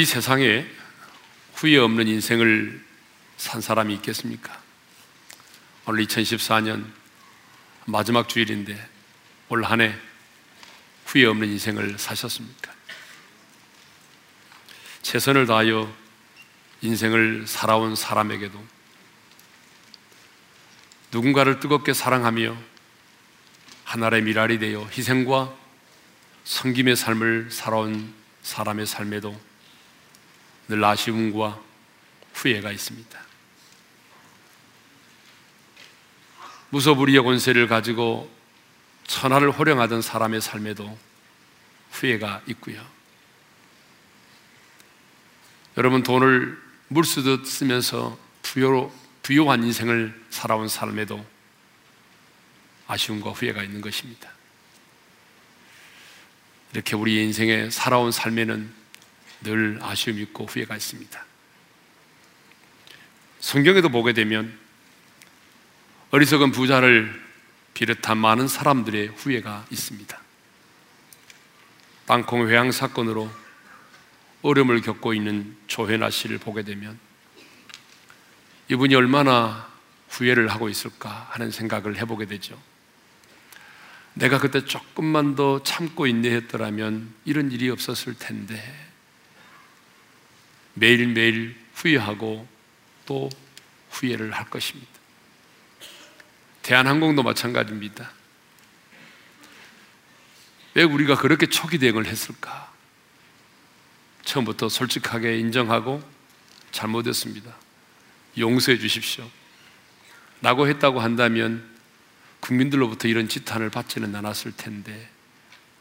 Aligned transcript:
이 0.00 0.04
세상에 0.06 0.66
후회 1.52 1.76
없는 1.76 2.08
인생을 2.08 2.82
산 3.36 3.60
사람이 3.60 3.92
있겠습니까? 3.96 4.58
오늘 5.84 6.06
2014년 6.06 6.90
마지막 7.84 8.26
주일인데 8.26 8.88
올 9.50 9.62
한 9.62 9.82
해 9.82 9.94
후회 11.04 11.26
없는 11.26 11.50
인생을 11.50 11.98
사셨습니까? 11.98 12.72
최선을 15.02 15.44
다하여 15.44 15.94
인생을 16.80 17.46
살아온 17.46 17.94
사람에게도 17.94 18.58
누군가를 21.12 21.60
뜨겁게 21.60 21.92
사랑하며 21.92 22.56
하나의 23.84 24.22
미랄이 24.22 24.60
되어 24.60 24.82
희생과 24.96 25.54
성김의 26.44 26.96
삶을 26.96 27.50
살아온 27.50 28.14
사람의 28.42 28.86
삶에도 28.86 29.49
늘 30.70 30.84
아쉬움과 30.84 31.60
후회가 32.32 32.70
있습니다. 32.70 33.20
무소불위의 36.68 37.24
권세를 37.24 37.66
가지고 37.66 38.30
천하를 39.08 39.50
호령하던 39.50 40.00
사람의 40.00 40.40
삶에도 40.40 40.96
후회가 41.90 42.42
있고요. 42.46 42.86
여러분 45.76 46.04
돈을 46.04 46.56
물쓰듯 46.86 47.46
쓰면서 47.46 48.16
부여로, 48.42 48.94
부요한 49.24 49.64
인생을 49.64 50.24
살아온 50.30 50.68
삶에도 50.68 51.26
아쉬움과 52.86 53.30
후회가 53.30 53.64
있는 53.64 53.80
것입니다. 53.80 54.30
이렇게 56.72 56.94
우리 56.94 57.24
인생에 57.24 57.70
살아온 57.70 58.12
삶에는 58.12 58.79
늘 59.42 59.78
아쉬움이 59.80 60.22
있고 60.22 60.46
후회가 60.46 60.76
있습니다. 60.76 61.24
성경에도 63.40 63.88
보게 63.88 64.12
되면 64.12 64.58
어리석은 66.10 66.52
부자를 66.52 67.20
비롯한 67.74 68.18
많은 68.18 68.48
사람들의 68.48 69.08
후회가 69.08 69.66
있습니다. 69.70 70.20
땅콩 72.06 72.48
회항 72.48 72.72
사건으로 72.72 73.30
어려움을 74.42 74.80
겪고 74.80 75.14
있는 75.14 75.56
조혜나 75.66 76.10
씨를 76.10 76.38
보게 76.38 76.62
되면 76.62 76.98
이분이 78.68 78.94
얼마나 78.94 79.70
후회를 80.08 80.48
하고 80.48 80.68
있을까 80.68 81.28
하는 81.30 81.50
생각을 81.50 81.96
해보게 81.98 82.26
되죠. 82.26 82.60
내가 84.14 84.38
그때 84.38 84.64
조금만 84.64 85.36
더 85.36 85.62
참고 85.62 86.06
인내했더라면 86.06 87.14
이런 87.24 87.52
일이 87.52 87.70
없었을 87.70 88.14
텐데 88.18 88.89
매일매일 90.80 91.54
후회하고 91.74 92.48
또 93.04 93.28
후회를 93.90 94.32
할 94.32 94.48
것입니다. 94.48 94.90
대한항공도 96.62 97.22
마찬가지입니다. 97.22 98.10
왜 100.74 100.82
우리가 100.82 101.16
그렇게 101.16 101.46
초기 101.46 101.78
대응을 101.78 102.06
했을까? 102.06 102.72
처음부터 104.24 104.68
솔직하게 104.68 105.38
인정하고 105.38 106.02
잘못했습니다. 106.70 107.54
용서해 108.38 108.78
주십시오. 108.78 109.28
라고 110.40 110.66
했다고 110.66 111.00
한다면 111.00 111.68
국민들로부터 112.40 113.08
이런 113.08 113.28
지탄을 113.28 113.68
받지는 113.68 114.14
않았을 114.14 114.52
텐데 114.56 115.10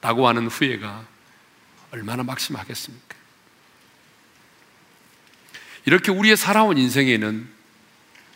라고 0.01 0.27
하는 0.27 0.47
후회가 0.47 1.05
얼마나 1.91 2.23
막심하겠습니까? 2.23 3.18
이렇게 5.85 6.11
우리의 6.11 6.37
살아온 6.37 6.77
인생에는 6.77 7.47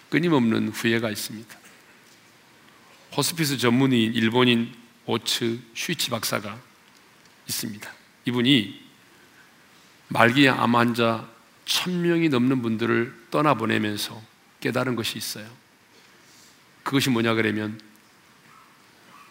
끊임없는 0.10 0.70
후회가 0.70 1.10
있습니다. 1.10 1.58
호스피스 3.16 3.58
전문인 3.58 4.14
일본인 4.14 4.74
오츠 5.06 5.60
슈이치 5.76 6.10
박사가 6.10 6.60
있습니다. 7.48 7.92
이분이 8.26 8.82
말기의 10.08 10.50
암 10.50 10.76
환자 10.76 11.28
천명이 11.66 12.30
넘는 12.30 12.62
분들을 12.62 13.28
떠나보내면서 13.32 14.22
깨달은 14.60 14.96
것이 14.96 15.18
있어요. 15.18 15.50
그것이 16.84 17.10
뭐냐 17.10 17.34
그러면 17.34 17.80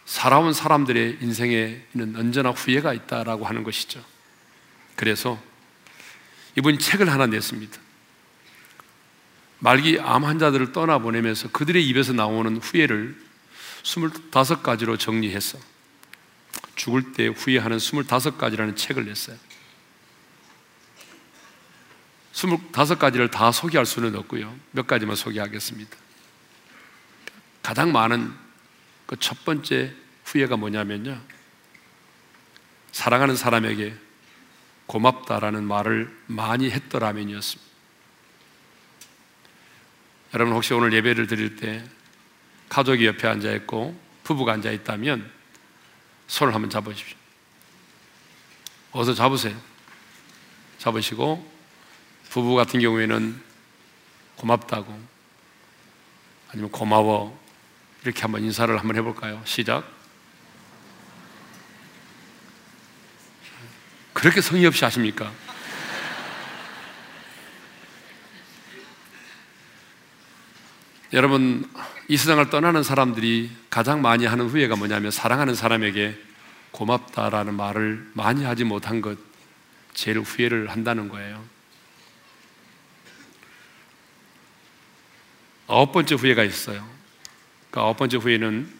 살아온 0.04 0.52
사람들의 0.52 1.18
인생에는 1.20 2.16
언제나 2.16 2.50
후회가 2.50 2.92
있다라고 2.92 3.46
하는 3.46 3.62
것이죠. 3.62 4.04
그래서 4.96 5.42
이분 6.56 6.78
책을 6.78 7.10
하나 7.10 7.26
냈습니다. 7.26 7.78
말기 9.62 10.00
암 10.00 10.24
환자들을 10.24 10.72
떠나보내면서 10.72 11.52
그들의 11.52 11.86
입에서 11.86 12.12
나오는 12.12 12.56
후회를 12.56 13.16
25가지로 13.84 14.98
정리해서 14.98 15.56
죽을 16.74 17.12
때 17.12 17.28
후회하는 17.28 17.76
25가지라는 17.76 18.76
책을 18.76 19.04
냈어요. 19.04 19.36
25가지를 22.32 23.30
다 23.30 23.52
소개할 23.52 23.86
수는 23.86 24.16
없고요. 24.16 24.52
몇 24.72 24.88
가지만 24.88 25.14
소개하겠습니다. 25.14 25.96
가장 27.62 27.92
많은 27.92 28.32
그 29.06 29.16
첫 29.20 29.44
번째 29.44 29.94
후회가 30.24 30.56
뭐냐면요. 30.56 31.20
사랑하는 32.90 33.36
사람에게 33.36 33.94
고맙다라는 34.86 35.62
말을 35.64 36.12
많이 36.26 36.68
했더라면이었습니다. 36.68 37.71
여러분 40.34 40.54
혹시 40.54 40.72
오늘 40.72 40.92
예배를 40.92 41.26
드릴 41.26 41.56
때 41.56 41.84
가족이 42.68 43.04
옆에 43.06 43.28
앉아 43.28 43.52
있고 43.52 43.98
부부가 44.24 44.54
앉아 44.54 44.70
있다면 44.70 45.30
손을 46.26 46.54
한번 46.54 46.70
잡으십시오. 46.70 47.16
어서 48.92 49.12
잡으세요. 49.14 49.56
잡으시고 50.78 51.50
부부 52.30 52.54
같은 52.54 52.80
경우에는 52.80 53.40
고맙다고 54.36 54.98
아니면 56.48 56.70
고마워 56.70 57.38
이렇게 58.02 58.22
한번 58.22 58.42
인사를 58.42 58.76
한번 58.78 58.96
해볼까요? 58.96 59.42
시작. 59.44 59.84
그렇게 64.14 64.40
성의 64.40 64.66
없이 64.66 64.84
하십니까? 64.84 65.30
여러분, 71.12 71.68
이 72.08 72.16
세상을 72.16 72.48
떠나는 72.48 72.82
사람들이 72.82 73.50
가장 73.68 74.00
많이 74.00 74.24
하는 74.24 74.48
후회가 74.48 74.76
뭐냐면 74.76 75.10
사랑하는 75.10 75.54
사람에게 75.54 76.18
고맙다라는 76.70 77.54
말을 77.54 78.10
많이 78.14 78.44
하지 78.44 78.64
못한 78.64 79.02
것, 79.02 79.18
제일 79.92 80.20
후회를 80.20 80.70
한다는 80.70 81.10
거예요. 81.10 81.44
아홉 85.66 85.92
번째 85.92 86.14
후회가 86.14 86.44
있어요. 86.44 86.88
그 87.70 87.80
아홉 87.80 87.98
번째 87.98 88.16
후회는 88.16 88.72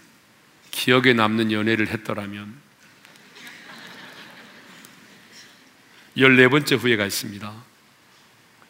기억에 0.70 1.12
남는 1.12 1.52
연애를 1.52 1.88
했더라면 1.88 2.54
열네 6.16 6.48
번째 6.48 6.76
후회가 6.76 7.06
있습니다. 7.06 7.52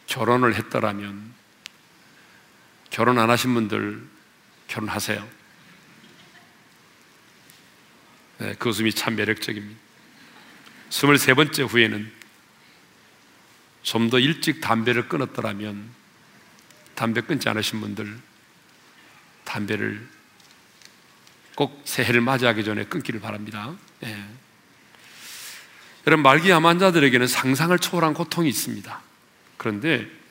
결혼을 0.07 0.55
했더라면 0.55 1.32
결혼 2.93 3.17
안 3.17 3.31
하신 3.31 3.55
분들 3.55 4.07
결혼하세요. 4.67 5.27
네, 8.37 8.55
그 8.59 8.69
웃음이 8.69 8.93
참 8.93 9.15
매력적입니다. 9.15 9.79
23번째 10.91 11.67
후에는 11.67 12.11
좀 13.81 14.09
더 14.11 14.19
일찍 14.19 14.61
담배를 14.61 15.09
끊었더라면 15.09 15.89
담배 16.93 17.21
끊지 17.21 17.49
않으신 17.49 17.81
분들 17.81 18.15
담배를 19.43 20.07
꼭 21.55 21.81
새해를 21.85 22.21
맞이하기 22.21 22.63
전에 22.63 22.85
끊기를 22.85 23.19
바랍니다. 23.19 23.73
네. 24.01 24.23
여러분 26.05 26.21
말기 26.21 26.53
암 26.53 26.67
환자들에게는 26.67 27.25
상상을 27.25 27.77
초월한 27.79 28.13
고통이 28.13 28.47
있습니다. 28.49 29.01
그런데 29.57 30.22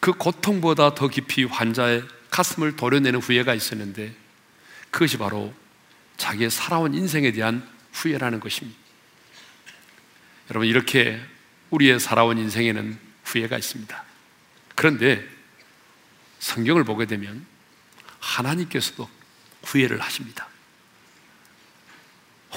그 0.00 0.12
고통보다 0.12 0.94
더 0.94 1.08
깊이 1.08 1.44
환자의 1.44 2.04
가슴을 2.30 2.76
도려내는 2.76 3.20
후회가 3.20 3.54
있었는데 3.54 4.14
그것이 4.90 5.18
바로 5.18 5.52
자기의 6.16 6.50
살아온 6.50 6.94
인생에 6.94 7.32
대한 7.32 7.68
후회라는 7.92 8.40
것입니다. 8.40 8.78
여러분, 10.50 10.68
이렇게 10.68 11.20
우리의 11.70 12.00
살아온 12.00 12.38
인생에는 12.38 12.98
후회가 13.24 13.58
있습니다. 13.58 14.04
그런데 14.74 15.26
성경을 16.38 16.84
보게 16.84 17.06
되면 17.06 17.44
하나님께서도 18.20 19.08
후회를 19.64 20.00
하십니다. 20.00 20.48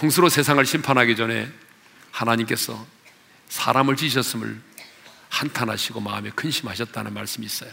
홍수로 0.01 0.29
세상을 0.29 0.63
심판하기 0.65 1.15
전에 1.15 1.51
하나님께서 2.11 2.85
사람을 3.49 3.95
지으셨음을 3.95 4.61
한탄하시고 5.31 6.01
마음에 6.01 6.29
근심하셨다는 6.29 7.13
말씀이 7.13 7.45
있어요. 7.45 7.71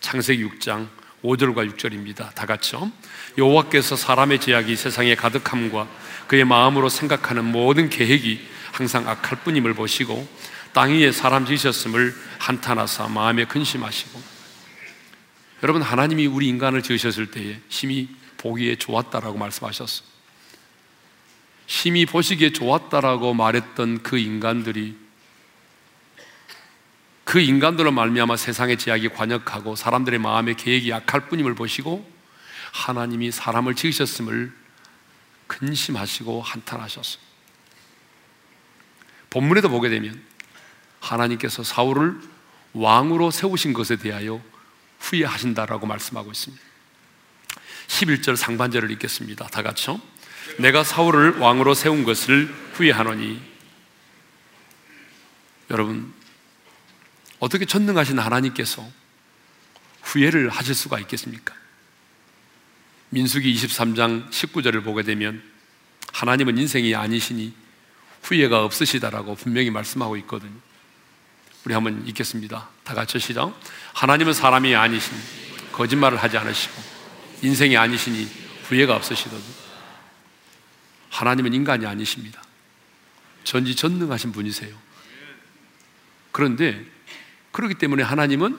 창세기 0.00 0.44
6장 0.44 0.88
5절과 1.24 1.74
6절입니다. 1.74 2.34
다 2.34 2.46
같이요. 2.46 2.92
여호와께서 3.38 3.96
사람의 3.96 4.40
제약이 4.40 4.76
세상에 4.76 5.14
가득함과 5.14 5.88
그의 6.28 6.44
마음으로 6.44 6.90
생각하는 6.90 7.44
모든 7.44 7.88
계획이 7.88 8.46
항상 8.72 9.08
악할 9.08 9.40
뿐임을 9.42 9.74
보시고 9.74 10.28
땅 10.72 10.90
위에 10.90 11.12
사람 11.12 11.46
지으셨음을 11.46 12.14
한탄하사 12.38 13.08
마음에 13.08 13.46
근심하시고 13.46 14.20
여러분 15.62 15.80
하나님이 15.80 16.26
우리 16.26 16.48
인간을 16.48 16.82
지으셨을 16.82 17.30
때에 17.30 17.58
심히 17.70 18.08
보기에 18.36 18.76
좋았다라고 18.76 19.38
말씀하셨어. 19.38 20.04
심히 21.66 22.04
보시기에 22.04 22.52
좋았다라고 22.52 23.32
말했던 23.32 24.02
그 24.02 24.18
인간들이 24.18 25.03
그 27.24 27.40
인간들로 27.40 27.90
말미암아 27.90 28.36
세상의 28.36 28.78
제약이 28.78 29.08
관역하고 29.08 29.76
사람들의 29.76 30.18
마음의 30.18 30.56
계획이 30.56 30.90
약할 30.90 31.28
뿐임을 31.28 31.54
보시고 31.54 32.08
하나님이 32.72 33.30
사람을 33.30 33.74
지으셨음을 33.74 34.52
근심하시고 35.46 36.42
한탄하셨어. 36.42 37.18
본문에도 39.30 39.68
보게 39.68 39.88
되면 39.88 40.22
하나님께서 41.00 41.62
사울을 41.62 42.18
왕으로 42.72 43.30
세우신 43.30 43.72
것에 43.72 43.96
대하여 43.96 44.42
후회하신다라고 45.00 45.86
말씀하고 45.86 46.30
있습니다. 46.30 46.62
11절 47.88 48.36
상반절을 48.36 48.90
읽겠습니다. 48.92 49.46
다 49.48 49.62
같이요. 49.62 50.00
내가 50.58 50.84
사울을 50.84 51.38
왕으로 51.38 51.74
세운 51.74 52.04
것을 52.04 52.46
후회하노니 52.74 53.40
여러분 55.70 56.12
어떻게 57.44 57.66
전능하신 57.66 58.18
하나님께서 58.18 58.90
후회를 60.00 60.48
하실 60.48 60.74
수가 60.74 60.98
있겠습니까? 61.00 61.54
민수기 63.10 63.54
23장 63.54 64.30
19절을 64.30 64.82
보게 64.82 65.02
되면 65.02 65.42
하나님은 66.14 66.56
인생이 66.56 66.94
아니시니 66.94 67.54
후회가 68.22 68.64
없으시다라고 68.64 69.34
분명히 69.34 69.70
말씀하고 69.70 70.16
있거든요. 70.18 70.54
우리 71.66 71.74
한번 71.74 72.06
읽겠습니다. 72.08 72.70
다 72.82 72.94
같이 72.94 73.18
시작. 73.18 73.54
하나님은 73.92 74.32
사람이 74.32 74.74
아니시니 74.74 75.20
거짓말을 75.72 76.16
하지 76.16 76.38
않으시고 76.38 76.82
인생이 77.42 77.76
아니시니 77.76 78.26
후회가 78.68 78.96
없으시거든. 78.96 79.44
하나님은 81.10 81.52
인간이 81.52 81.84
아니십니다. 81.84 82.42
전지전능하신 83.44 84.32
분이세요. 84.32 84.74
그런데 86.32 86.93
그렇기 87.54 87.74
때문에 87.74 88.02
하나님은 88.02 88.58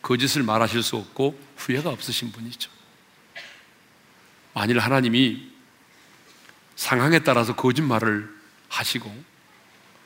거짓을 0.00 0.44
말하실 0.44 0.84
수 0.84 0.94
없고 0.94 1.38
후회가 1.56 1.90
없으신 1.90 2.30
분이죠. 2.30 2.70
만일 4.54 4.78
하나님이 4.78 5.50
상황에 6.76 7.18
따라서 7.18 7.56
거짓말을 7.56 8.32
하시고 8.68 9.12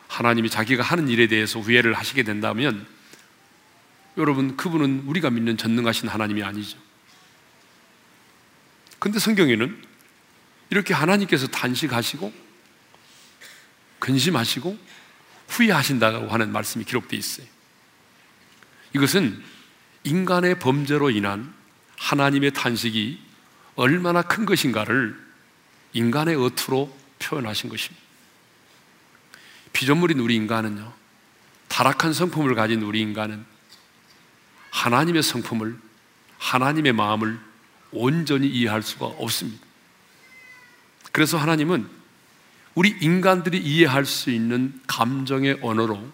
하나님이 0.08 0.48
자기가 0.48 0.82
하는 0.82 1.08
일에 1.08 1.26
대해서 1.26 1.60
후회를 1.60 1.92
하시게 1.92 2.22
된다면 2.22 2.86
여러분 4.16 4.56
그분은 4.56 5.04
우리가 5.06 5.28
믿는 5.28 5.58
전능하신 5.58 6.08
하나님이 6.08 6.42
아니죠. 6.42 6.78
근데 8.98 9.18
성경에는 9.18 9.84
이렇게 10.70 10.94
하나님께서 10.94 11.48
단식하시고 11.48 12.32
근심하시고 13.98 14.78
후회하신다고 15.48 16.28
하는 16.28 16.50
말씀이 16.50 16.86
기록되어 16.86 17.18
있어요. 17.18 17.46
이것은 18.94 19.42
인간의 20.04 20.58
범죄로 20.58 21.10
인한 21.10 21.52
하나님의 21.98 22.52
탄식이 22.52 23.20
얼마나 23.74 24.22
큰 24.22 24.44
것인가를 24.44 25.18
인간의 25.92 26.34
어투로 26.36 26.96
표현하신 27.18 27.70
것입니다. 27.70 28.02
피조물인 29.72 30.18
우리 30.18 30.34
인간은요, 30.36 30.92
타락한 31.68 32.12
성품을 32.12 32.54
가진 32.54 32.82
우리 32.82 33.00
인간은 33.00 33.44
하나님의 34.70 35.22
성품을, 35.22 35.78
하나님의 36.38 36.92
마음을 36.92 37.38
온전히 37.92 38.48
이해할 38.48 38.82
수가 38.82 39.06
없습니다. 39.06 39.64
그래서 41.12 41.38
하나님은 41.38 41.88
우리 42.74 42.96
인간들이 43.00 43.58
이해할 43.58 44.06
수 44.06 44.30
있는 44.30 44.80
감정의 44.86 45.58
언어로 45.62 46.10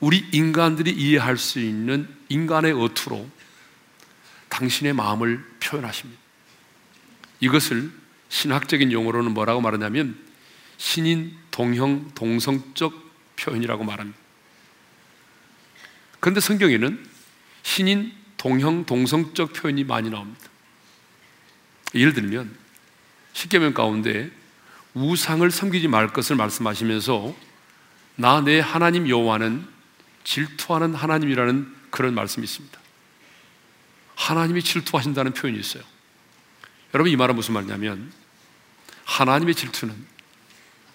우리 0.00 0.26
인간들이 0.32 0.90
이해할 0.90 1.36
수 1.36 1.60
있는 1.60 2.08
인간의 2.28 2.72
어투로 2.72 3.28
당신의 4.48 4.94
마음을 4.94 5.44
표현하십니다. 5.60 6.20
이것을 7.40 7.90
신학적인 8.28 8.92
용어로는 8.92 9.32
뭐라고 9.32 9.60
말하냐면 9.60 10.18
신인 10.78 11.36
동형 11.50 12.12
동성적 12.14 13.10
표현이라고 13.36 13.84
말합니다. 13.84 14.18
그런데 16.18 16.40
성경에는 16.40 17.06
신인 17.62 18.12
동형 18.36 18.86
동성적 18.86 19.52
표현이 19.52 19.84
많이 19.84 20.10
나옵니다. 20.10 20.40
예를 21.94 22.14
들면 22.14 22.56
십계명 23.32 23.74
가운데 23.74 24.30
우상을 24.94 25.48
섬기지 25.50 25.88
말 25.88 26.08
것을 26.08 26.36
말씀하시면서 26.36 27.34
나 28.16 28.40
내 28.40 28.60
하나님 28.60 29.08
여호와는 29.08 29.66
질투하는 30.24 30.94
하나님이라는 30.94 31.76
그런 31.90 32.14
말씀이 32.14 32.44
있습니다. 32.44 32.78
하나님이 34.14 34.62
질투하신다는 34.62 35.32
표현이 35.32 35.58
있어요. 35.58 35.82
여러분 36.94 37.10
이 37.10 37.16
말은 37.16 37.34
무슨 37.34 37.54
말이냐면 37.54 38.12
하나님의 39.04 39.54
질투는 39.54 39.94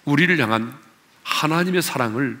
우리를 0.04 0.38
향한 0.38 0.78
하나님의 1.24 1.82
사랑을 1.82 2.38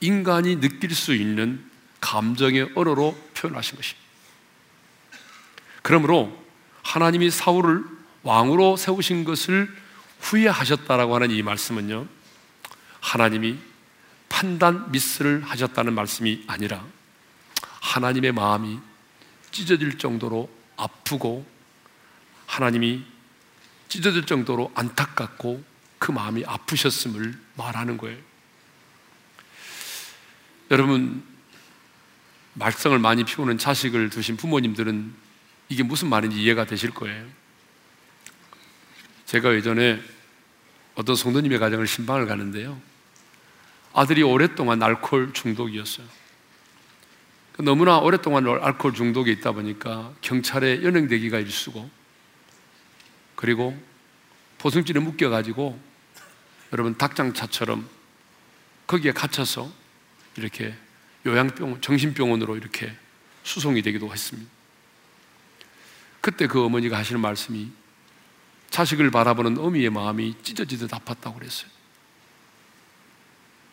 인간이 0.00 0.60
느낄 0.60 0.94
수 0.94 1.14
있는 1.14 1.64
감정의 2.00 2.72
언어로 2.74 3.16
표현하신 3.34 3.76
것입니다. 3.76 4.02
그러므로 5.82 6.44
하나님이 6.82 7.30
사울을 7.30 7.84
왕으로 8.22 8.76
세우신 8.76 9.24
것을 9.24 9.72
후회하셨다라고 10.20 11.14
하는 11.14 11.30
이 11.30 11.42
말씀은요, 11.42 12.06
하나님이 13.00 13.58
판단 14.42 14.90
미스를 14.90 15.44
하셨다는 15.44 15.94
말씀이 15.94 16.42
아니라 16.48 16.84
하나님의 17.80 18.32
마음이 18.32 18.80
찢어질 19.52 19.98
정도로 19.98 20.50
아프고 20.76 21.46
하나님이 22.46 23.04
찢어질 23.86 24.26
정도로 24.26 24.72
안타깝고 24.74 25.62
그 26.00 26.10
마음이 26.10 26.42
아프셨음을 26.44 27.38
말하는 27.54 27.96
거예요. 27.98 28.18
여러분, 30.72 31.22
말썽을 32.54 32.98
많이 32.98 33.22
피우는 33.22 33.58
자식을 33.58 34.10
두신 34.10 34.36
부모님들은 34.36 35.14
이게 35.68 35.84
무슨 35.84 36.08
말인지 36.08 36.42
이해가 36.42 36.64
되실 36.64 36.90
거예요. 36.90 37.28
제가 39.26 39.54
예전에 39.54 40.02
어떤 40.96 41.14
성도님의 41.14 41.60
가정을 41.60 41.86
신방을 41.86 42.26
가는데요. 42.26 42.91
아들이 43.94 44.22
오랫동안 44.22 44.82
알코올 44.82 45.32
중독이었어요. 45.32 46.06
너무나 47.58 47.98
오랫동안 47.98 48.46
알코올 48.46 48.94
중독에 48.94 49.30
있다 49.32 49.52
보니까 49.52 50.12
경찰에 50.22 50.82
연행되기가 50.82 51.38
일수고 51.38 51.88
그리고 53.36 53.78
보승줄에 54.58 55.00
묶여가지고 55.00 55.78
여러분 56.72 56.96
닭장차처럼 56.96 57.88
거기에 58.86 59.12
갇혀서 59.12 59.70
이렇게 60.36 60.74
요양병, 61.26 61.80
정신병원으로 61.80 62.56
이렇게 62.56 62.92
수송이 63.42 63.82
되기도 63.82 64.10
했습니다. 64.10 64.50
그때 66.20 66.46
그 66.46 66.64
어머니가 66.64 66.96
하시는 66.96 67.20
말씀이 67.20 67.70
자식을 68.70 69.10
바라보는 69.10 69.58
어미의 69.58 69.90
마음이 69.90 70.36
찢어지듯 70.42 70.90
아팠다고 70.92 71.34
그랬어요. 71.34 71.70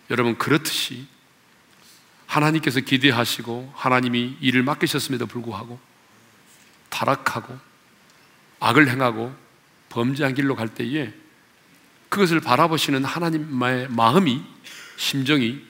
여러분, 0.10 0.38
그렇듯이 0.38 1.08
하나님께서 2.26 2.80
기대하시고 2.80 3.74
하나님이 3.76 4.38
일을 4.40 4.64
맡기셨음에도 4.64 5.26
불구하고 5.26 5.80
타락하고 6.90 7.58
악을 8.60 8.90
행하고 8.90 9.36
범죄한 9.90 10.36
길로 10.36 10.56
갈 10.56 10.68
때에 10.68 11.12
그것을 12.10 12.40
바라보시는 12.40 13.04
하나님의 13.04 13.90
마음이 13.90 14.44
심정이 14.98 15.62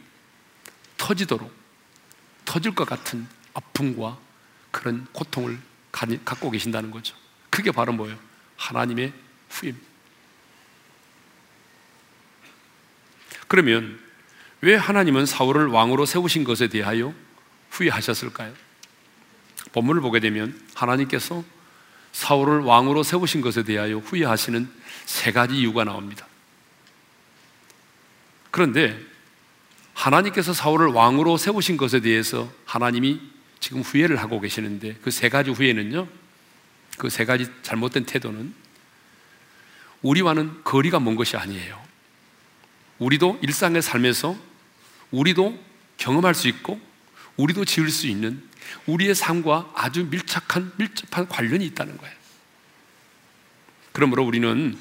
터지도록 0.97 1.53
터질 2.45 2.73
것 2.75 2.85
같은 2.85 3.27
아픔과 3.53 4.17
그런 4.71 5.05
고통을 5.11 5.59
갖고 5.91 6.51
계신다는 6.51 6.91
거죠. 6.91 7.15
그게 7.49 7.71
바로 7.71 7.93
뭐예요? 7.93 8.17
하나님의 8.57 9.13
후임. 9.49 9.79
그러면 13.47 13.99
왜 14.61 14.75
하나님은 14.75 15.25
사울을 15.25 15.67
왕으로 15.67 16.05
세우신 16.05 16.43
것에 16.43 16.67
대하여 16.67 17.13
후회하셨을까요? 17.71 18.53
본문을 19.71 20.01
보게 20.01 20.19
되면 20.19 20.59
하나님께서 20.73 21.43
사울을 22.11 22.61
왕으로 22.61 23.03
세우신 23.03 23.41
것에 23.41 23.63
대하여 23.63 23.97
후회하시는 23.97 24.69
세 25.05 25.31
가지 25.31 25.55
이유가 25.55 25.83
나옵니다. 25.83 26.25
그런데 28.51 28.99
하나님께서 29.93 30.53
사울을 30.53 30.87
왕으로 30.87 31.37
세우신 31.37 31.77
것에 31.77 31.99
대해서 31.99 32.51
하나님이 32.65 33.21
지금 33.59 33.81
후회를 33.81 34.17
하고 34.17 34.39
계시는데 34.39 34.95
그 34.95 35.11
세 35.11 35.29
가지 35.29 35.51
후회는요, 35.51 36.07
그 36.97 37.09
세 37.09 37.25
가지 37.25 37.47
잘못된 37.61 38.05
태도는 38.05 38.53
우리와는 40.01 40.63
거리가 40.63 40.99
먼 40.99 41.15
것이 41.15 41.37
아니에요. 41.37 41.79
우리도 42.97 43.39
일상의 43.41 43.81
삶에서 43.81 44.37
우리도 45.11 45.57
경험할 45.97 46.35
수 46.35 46.47
있고 46.47 46.79
우리도 47.37 47.65
지을 47.65 47.89
수 47.89 48.07
있는 48.07 48.43
우리의 48.85 49.15
삶과 49.15 49.71
아주 49.75 50.05
밀착한 50.05 50.71
밀접한 50.77 51.27
관련이 51.27 51.65
있다는 51.67 51.97
거예요. 51.97 52.15
그러므로 53.91 54.23
우리는 54.23 54.77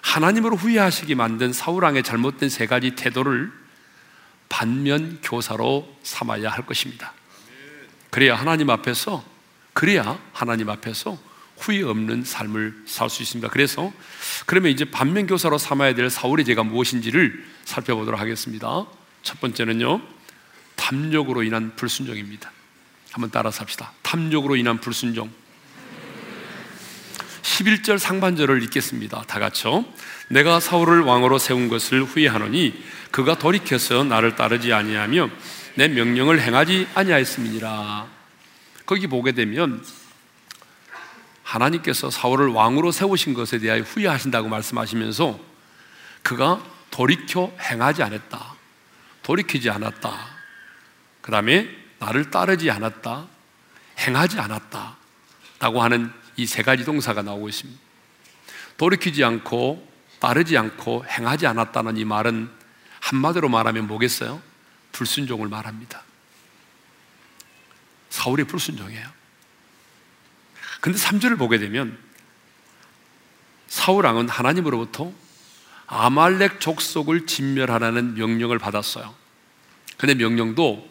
하나님으로 0.00 0.56
후회하시게 0.56 1.14
만든 1.14 1.52
사울왕의 1.52 2.02
잘못된 2.02 2.48
세 2.48 2.66
가지 2.66 2.92
태도를 2.92 3.52
반면 4.48 5.20
교사로 5.22 5.96
삼아야 6.02 6.50
할 6.50 6.64
것입니다. 6.66 7.12
그래야 8.10 8.34
하나님 8.34 8.70
앞에서 8.70 9.24
그래야 9.72 10.18
하나님 10.32 10.68
앞에서 10.68 11.18
후회 11.58 11.82
없는 11.82 12.24
삶을 12.24 12.84
살 12.86 13.10
수 13.10 13.22
있습니다. 13.22 13.48
그래서 13.50 13.92
그러면 14.46 14.72
이제 14.72 14.84
반면 14.84 15.26
교사로 15.26 15.58
삼아야 15.58 15.94
될 15.94 16.08
사울의 16.10 16.44
죄가 16.46 16.64
무엇인지를 16.64 17.44
살펴보도록 17.64 18.18
하겠습니다. 18.18 18.86
첫 19.22 19.40
번째는요. 19.40 20.00
탐욕으로 20.76 21.42
인한 21.42 21.74
불순종입니다. 21.76 22.50
한번 23.12 23.30
따라서 23.30 23.60
합시다. 23.62 23.92
탐욕으로 24.02 24.56
인한 24.56 24.80
불순종. 24.80 25.30
11절 27.42 27.98
상반절을 27.98 28.62
읽겠습니다. 28.64 29.22
다 29.26 29.38
같이요. 29.38 29.84
내가 30.28 30.60
사울을 30.60 31.00
왕으로 31.00 31.38
세운 31.38 31.68
것을 31.68 32.04
후회하노니 32.04 32.82
그가 33.10 33.36
돌이켜서 33.38 34.04
나를 34.04 34.36
따르지 34.36 34.72
아니하며 34.72 35.28
내 35.74 35.88
명령을 35.88 36.40
행하지 36.40 36.88
아니하였음이니라. 36.94 38.06
거기 38.86 39.06
보게 39.06 39.32
되면 39.32 39.84
하나님께서 41.42 42.10
사울을 42.10 42.48
왕으로 42.48 42.92
세우신 42.92 43.34
것에 43.34 43.58
대하여 43.58 43.82
후회하신다고 43.82 44.48
말씀하시면서 44.48 45.38
그가 46.22 46.62
돌이켜 46.90 47.52
행하지 47.60 48.02
않았다. 48.02 48.59
돌이키지 49.22 49.70
않았다. 49.70 50.26
그 51.20 51.30
다음에 51.30 51.68
나를 51.98 52.30
따르지 52.30 52.70
않았다. 52.70 53.26
행하지 53.98 54.40
않았다. 54.40 54.96
라고 55.58 55.82
하는 55.82 56.12
이 56.36 56.46
세 56.46 56.62
가지 56.62 56.84
동사가 56.84 57.20
나오고 57.22 57.48
있습니다. 57.50 57.80
돌이키지 58.78 59.22
않고 59.24 59.86
따르지 60.20 60.56
않고 60.56 61.04
행하지 61.06 61.46
않았다는 61.46 61.98
이 61.98 62.04
말은 62.04 62.50
한마디로 63.00 63.48
말하면 63.50 63.86
뭐겠어요? 63.86 64.40
불순종을 64.92 65.48
말합니다. 65.48 66.02
사울이 68.08 68.44
불순종이에요. 68.44 69.06
근데 70.80 70.98
3절을 70.98 71.38
보게 71.38 71.58
되면 71.58 71.98
사울왕은 73.68 74.28
하나님으로부터 74.28 75.12
아말렉 75.90 76.60
족속을 76.60 77.26
진멸하라는 77.26 78.14
명령을 78.14 78.58
받았어요. 78.58 79.12
근데 79.96 80.14
명령도 80.14 80.88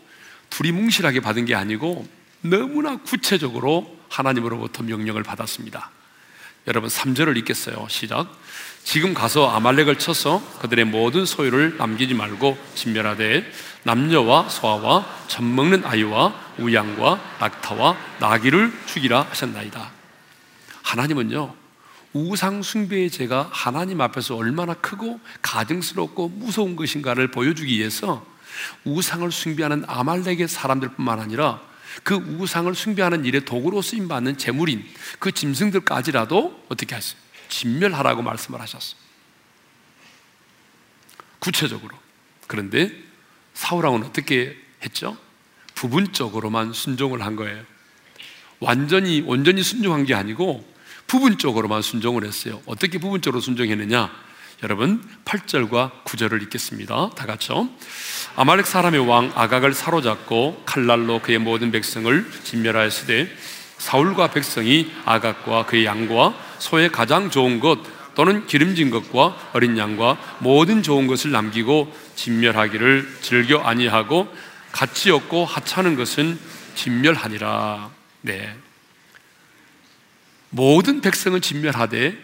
두리뭉실하게 0.49 1.21
받은 1.21 1.45
게 1.45 1.55
아니고 1.55 2.05
너무나 2.41 2.97
구체적으로 2.97 3.97
하나님으로부터 4.09 4.83
명령을 4.83 5.23
받았습니다. 5.23 5.89
여러분 6.67 6.89
3절을 6.89 7.37
읽겠어요. 7.37 7.87
시작. 7.89 8.27
지금 8.83 9.13
가서 9.13 9.49
아말렉을 9.49 9.97
쳐서 9.97 10.43
그들의 10.59 10.85
모든 10.85 11.25
소유를 11.25 11.77
남기지 11.77 12.13
말고 12.13 12.57
진멸하되 12.75 13.49
남녀와 13.83 14.49
소아와 14.49 15.25
젖 15.27 15.43
먹는 15.43 15.85
아이와 15.85 16.33
우양과 16.57 17.37
낙타와 17.39 17.97
나귀를 18.19 18.73
죽이라 18.85 19.27
하셨나이다. 19.29 19.91
하나님은요 20.83 21.58
우상 22.13 22.63
숭배의 22.63 23.11
죄가 23.11 23.49
하나님 23.51 24.01
앞에서 24.01 24.35
얼마나 24.35 24.73
크고 24.73 25.19
가증스럽고 25.41 26.29
무서운 26.29 26.75
것인가를 26.75 27.31
보여주기 27.31 27.77
위해서 27.77 28.25
우상을 28.83 29.31
숭배하는 29.31 29.83
아말렉의 29.87 30.47
사람들뿐만 30.47 31.19
아니라 31.19 31.61
그 32.03 32.15
우상을 32.15 32.73
숭배하는 32.73 33.25
일에 33.25 33.41
도구로 33.41 33.81
쓰임 33.81 34.07
받는 34.07 34.37
재물인 34.37 34.85
그 35.19 35.31
짐승들까지라도 35.31 36.65
어떻게 36.69 36.95
하어요 36.95 37.13
진멸하라고 37.49 38.21
말씀을 38.21 38.61
하셨어요. 38.61 38.99
구체적으로. 41.39 41.97
그런데 42.47 42.91
사울왕은 43.53 44.03
어떻게 44.03 44.57
했죠? 44.83 45.17
부분적으로만 45.75 46.73
순종을 46.73 47.21
한 47.21 47.35
거예요. 47.35 47.63
완전히 48.59 49.23
온전히 49.25 49.63
순종한 49.63 50.05
게 50.05 50.13
아니고 50.13 50.65
부분적으로만 51.09 51.81
순종을 51.81 52.23
했어요. 52.23 52.61
어떻게 52.65 52.99
부분적으로 52.99 53.41
순종했느냐? 53.41 54.09
여러분 54.61 55.03
8절과 55.25 56.03
9절을 56.03 56.41
읽겠습니다. 56.43 57.09
다 57.15 57.25
같이요. 57.25 57.67
아말렉 58.35 58.67
사람의 58.67 59.07
왕 59.07 59.31
아각을 59.35 59.73
사로잡고 59.73 60.63
칼날로 60.65 61.19
그의 61.19 61.39
모든 61.39 61.71
백성을 61.71 62.25
진멸하였으되 62.43 63.29
사울과 63.77 64.31
백성이 64.31 64.91
아각과 65.05 65.65
그의 65.65 65.85
양과 65.85 66.35
소의 66.59 66.91
가장 66.91 67.31
좋은 67.31 67.59
것 67.59 67.79
또는 68.15 68.45
기름진 68.47 68.89
것과 68.89 69.51
어린 69.53 69.77
양과 69.77 70.37
모든 70.39 70.83
좋은 70.83 71.07
것을 71.07 71.31
남기고 71.31 71.91
진멸하기를 72.15 73.17
즐겨 73.21 73.59
아니하고 73.59 74.27
가치 74.73 75.09
없고 75.09 75.45
하찮은 75.45 75.95
것은 75.95 76.37
진멸하니라. 76.75 77.89
네. 78.21 78.55
모든 80.49 81.01
백성은 81.01 81.41
진멸하되 81.41 82.17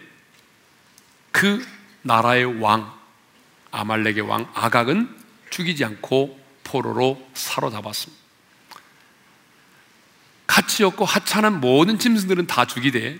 그 1.32 1.66
나라의 2.02 2.60
왕 2.60 2.92
아말렉의 3.70 4.22
왕 4.22 4.50
아각은 4.54 5.14
죽이지 5.50 5.84
않고 5.84 6.40
포로로 6.64 7.28
사로잡았습니다. 7.34 8.24
가치 10.46 10.84
없고 10.84 11.04
하찮은 11.04 11.60
모든 11.60 11.98
짐승들은 11.98 12.46
다 12.46 12.64
죽이되 12.64 13.18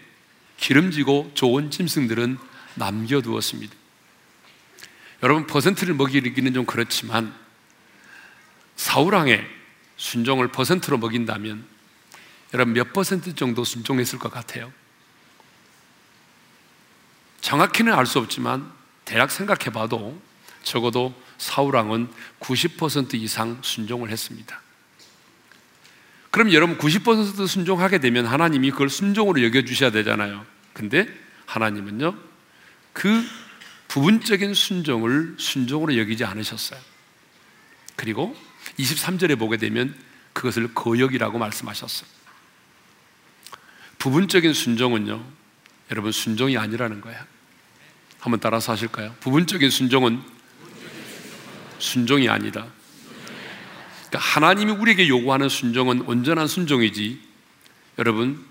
기름지고 0.57 1.33
좋은 1.35 1.71
짐승들은 1.71 2.39
남겨두었습니다. 2.75 3.75
여러분 5.23 5.47
퍼센트를 5.47 5.95
먹이기는 5.95 6.55
좀 6.55 6.67
그렇지만 6.67 7.35
사우랑의 8.77 9.45
순종을 9.97 10.49
퍼센트로 10.49 10.99
먹인다면 10.99 11.67
여러분 12.55 12.75
몇 12.75 12.93
퍼센트 12.93 13.35
정도 13.35 13.65
순종했을 13.65 14.19
것 14.19 14.31
같아요? 14.31 14.73
정확히는 17.41 17.93
알 17.93 18.07
수 18.07 18.19
없지만 18.19 18.71
대략 19.05 19.31
생각해 19.31 19.71
봐도 19.71 20.21
적어도 20.63 21.15
사우랑은 21.39 22.09
90% 22.41 23.15
이상 23.15 23.59
순종을 23.63 24.11
했습니다. 24.11 24.61
그럼 26.31 26.53
여러분 26.53 26.77
90% 26.77 27.47
순종하게 27.47 27.99
되면 27.99 28.27
하나님이 28.27 28.71
그걸 28.73 28.91
순종으로 28.91 29.43
여겨주셔야 29.45 29.91
되잖아요. 29.91 30.45
근데 30.73 31.09
하나님은요, 31.47 32.15
그 32.93 33.25
부분적인 33.89 34.53
순종을 34.53 35.37
순종으로 35.39 35.97
여기지 35.97 36.25
않으셨어요. 36.25 36.79
그리고 37.95 38.37
23절에 38.79 39.39
보게 39.39 39.57
되면 39.57 39.95
그것을 40.33 40.75
거역이라고 40.75 41.39
말씀하셨어요. 41.39 42.09
부분적인 43.99 44.53
순종은요, 44.53 45.25
여러분 45.91 46.13
순종이 46.13 46.57
아니라는 46.57 47.01
거예요. 47.01 47.21
한번 48.19 48.41
따라서 48.41 48.73
하실까요? 48.73 49.15
부분적인 49.21 49.71
순종은 49.71 50.23
순종이 51.79 52.29
아니다. 52.29 52.67
그러니까 54.09 54.19
하나님이 54.19 54.73
우리에게 54.73 55.09
요구하는 55.09 55.49
순종은 55.49 56.03
온전한 56.03 56.49
순종이지. 56.49 57.21
여러분 57.99 58.45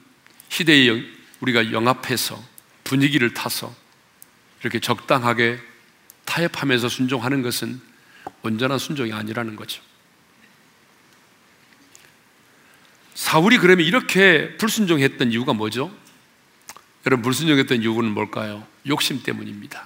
시대에 0.49 1.03
우리가 1.41 1.71
영합해서 1.71 2.41
분위기를 2.83 3.33
타서 3.33 3.75
이렇게 4.61 4.79
적당하게 4.79 5.59
타협하면서 6.25 6.89
순종하는 6.89 7.41
것은 7.41 7.81
온전한 8.41 8.79
순종이 8.79 9.13
아니라는 9.13 9.55
거죠. 9.55 9.81
사울이 13.13 13.57
그러면 13.57 13.85
이렇게 13.85 14.57
불순종했던 14.57 15.31
이유가 15.31 15.53
뭐죠? 15.53 15.95
여러분 17.05 17.21
불순종했던 17.23 17.81
이유는 17.81 18.11
뭘까요? 18.11 18.65
욕심 18.87 19.21
때문입니다. 19.21 19.85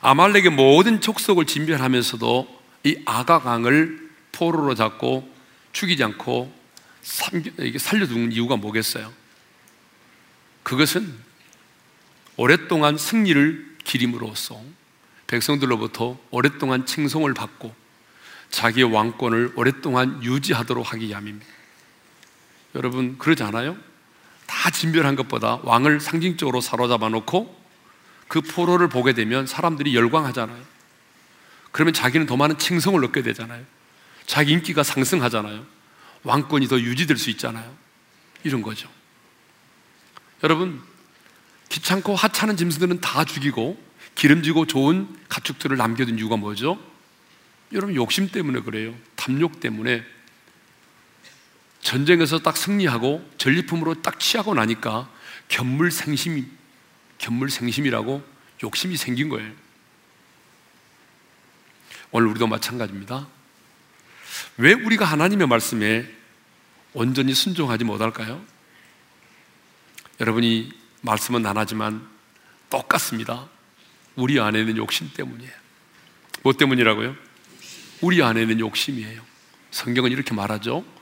아말렉의 0.00 0.50
모든 0.50 1.00
족속을 1.00 1.44
진멸하면서도 1.44 2.60
이 2.84 3.02
아가강을 3.04 4.10
포로로 4.32 4.74
잡고 4.74 5.28
죽이지 5.72 6.02
않고 6.04 6.56
살려둔 7.02 8.32
이유가 8.32 8.56
뭐겠어요? 8.56 9.12
그것은 10.62 11.12
오랫동안 12.36 12.96
승리를 12.96 13.76
기림으로써 13.84 14.60
백성들로부터 15.26 16.18
오랫동안 16.30 16.86
칭송을 16.86 17.34
받고 17.34 17.74
자기의 18.50 18.92
왕권을 18.92 19.52
오랫동안 19.56 20.22
유지하도록 20.22 20.92
하기 20.92 21.08
위함입니다. 21.08 21.46
여러분 22.74 23.18
그러지 23.18 23.42
않아요? 23.42 23.76
다 24.48 24.70
진멸한 24.70 25.14
것보다 25.14 25.60
왕을 25.62 26.00
상징적으로 26.00 26.60
사로잡아 26.60 27.10
놓고 27.10 27.56
그 28.28 28.40
포로를 28.40 28.88
보게 28.88 29.12
되면 29.12 29.46
사람들이 29.46 29.94
열광하잖아요. 29.94 30.58
그러면 31.70 31.94
자기는 31.94 32.26
더 32.26 32.36
많은 32.36 32.58
칭송을 32.58 33.04
얻게 33.04 33.22
되잖아요. 33.22 33.62
자기 34.26 34.52
인기가 34.52 34.82
상승하잖아요. 34.82 35.64
왕권이 36.24 36.66
더 36.66 36.80
유지될 36.80 37.18
수 37.18 37.30
있잖아요. 37.30 37.72
이런 38.42 38.62
거죠. 38.62 38.88
여러분, 40.42 40.80
귀찮고 41.68 42.16
하찮은 42.16 42.56
짐승들은 42.56 43.00
다 43.00 43.24
죽이고 43.24 43.78
기름지고 44.14 44.66
좋은 44.66 45.08
가축들을 45.28 45.76
남겨둔 45.76 46.18
이유가 46.18 46.36
뭐죠? 46.36 46.78
여러분, 47.72 47.94
욕심 47.94 48.28
때문에 48.30 48.60
그래요. 48.60 48.94
탐욕 49.14 49.60
때문에 49.60 50.04
전쟁에서 51.88 52.38
딱 52.40 52.58
승리하고 52.58 53.26
전리품으로 53.38 54.02
딱 54.02 54.20
취하고 54.20 54.52
나니까 54.52 55.10
견물생심, 55.48 56.46
견물생심이라고 57.16 58.22
욕심이 58.62 58.94
생긴 58.98 59.30
거예요. 59.30 59.50
오늘 62.10 62.28
우리도 62.28 62.46
마찬가지입니다. 62.46 63.26
왜 64.58 64.74
우리가 64.74 65.06
하나님의 65.06 65.46
말씀에 65.46 66.06
온전히 66.92 67.32
순종하지 67.32 67.84
못할까요? 67.84 68.44
여러분이 70.20 70.70
말씀은 71.00 71.46
안 71.46 71.56
하지만 71.56 72.06
똑같습니다. 72.68 73.48
우리 74.14 74.38
안에 74.38 74.62
는 74.62 74.76
욕심 74.76 75.10
때문이에요. 75.14 75.52
뭐 76.42 76.52
때문이라고요? 76.52 77.16
우리 78.02 78.22
안에 78.22 78.44
는 78.44 78.60
욕심이에요. 78.60 79.22
성경은 79.70 80.10
이렇게 80.10 80.34
말하죠. 80.34 80.97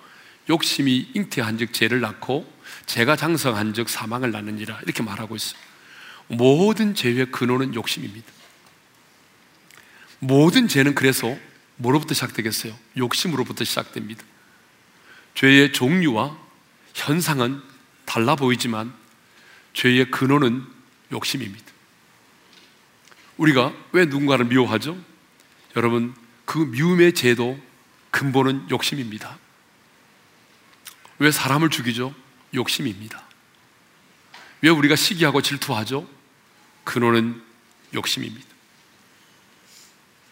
욕심이 0.49 1.11
잉태한 1.15 1.59
즉 1.59 1.73
죄를 1.73 2.01
낳고 2.01 2.51
죄가 2.87 3.17
장성한 3.17 3.75
즉 3.75 3.89
사망을 3.89 4.31
낳느니라 4.31 4.81
이렇게 4.85 5.03
말하고 5.03 5.37
있어요. 5.37 5.61
모든 6.29 6.95
죄의 6.95 7.31
근원은 7.31 7.75
욕심입니다. 7.75 8.27
모든 10.19 10.69
죄는 10.69 10.95
그래서 10.95 11.37
뭐로부터 11.77 12.15
시작되겠어요? 12.15 12.77
욕심으로부터 12.97 13.65
시작됩니다. 13.65 14.25
죄의 15.35 15.73
종류와 15.73 16.37
현상은 16.95 17.61
달라 18.07 18.35
보이지만 18.35 18.93
죄의 19.75 20.11
근원은 20.11 20.65
욕심입니다. 21.13 21.67
우리가 23.37 23.75
왜 23.93 24.07
누군가를 24.07 24.47
미워하죠? 24.47 24.97
여러분, 25.77 26.15
그 26.47 26.59
미움의 26.59 27.13
죄도 27.13 27.61
근본은 28.11 28.71
욕심입니다. 28.71 29.39
왜 31.19 31.31
사람을 31.31 31.71
죽이죠? 31.71 32.15
욕심입니다. 32.55 33.23
왜 34.63 34.71
우리가 34.71 34.97
시기하고 34.97 35.43
질투하죠? 35.43 36.09
근원은 36.85 37.43
욕심입니다. 37.95 38.47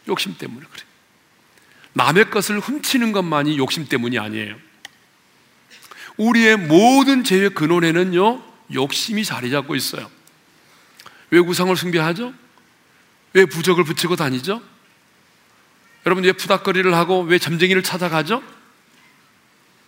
욕심 0.09 0.37
때문에 0.37 0.67
그래요. 0.67 0.87
남의 1.95 2.31
것을 2.31 2.59
훔치는 2.59 3.13
것만이 3.13 3.57
욕심 3.59 3.87
때문이 3.89 4.19
아니에요. 4.19 4.57
우리의 6.17 6.57
모든 6.57 7.25
죄의 7.25 7.51
근원에는요, 7.51 8.43
욕심이 8.73 9.25
자리 9.25 9.51
잡고 9.51 9.75
있어요. 9.75 10.11
왜 11.31 11.39
우상을 11.39 11.75
숭배하죠? 11.77 12.35
왜 13.33 13.45
부적을 13.47 13.85
붙이고 13.85 14.17
다니죠? 14.17 14.63
여러분 16.07 16.25
왜 16.25 16.33
푸닥거리를 16.33 16.93
하고 16.95 17.23
왜 17.23 17.39
점쟁이를 17.39 17.83
찾아가죠? 17.83 18.43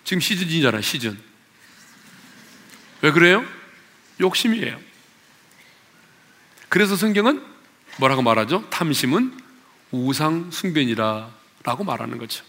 지금 0.06 0.20
시즌이잖아요, 0.20 0.82
시즌. 0.82 1.18
왜 3.02 3.10
그래요? 3.10 3.44
욕심이에요. 4.20 4.78
그래서 6.68 6.94
성경은 6.94 7.44
뭐라고 7.98 8.22
말하죠? 8.22 8.70
탐심은 8.70 9.36
우상 9.90 10.52
숭배니라 10.52 11.34
라고 11.64 11.82
말하는 11.82 12.18
거죠. 12.18 12.44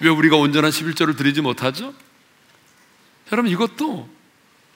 왜 0.00 0.08
우리가 0.08 0.36
온전한 0.36 0.72
11절을 0.72 1.16
드리지 1.16 1.40
못하죠? 1.40 1.94
여러분 3.30 3.52
이것도 3.52 4.10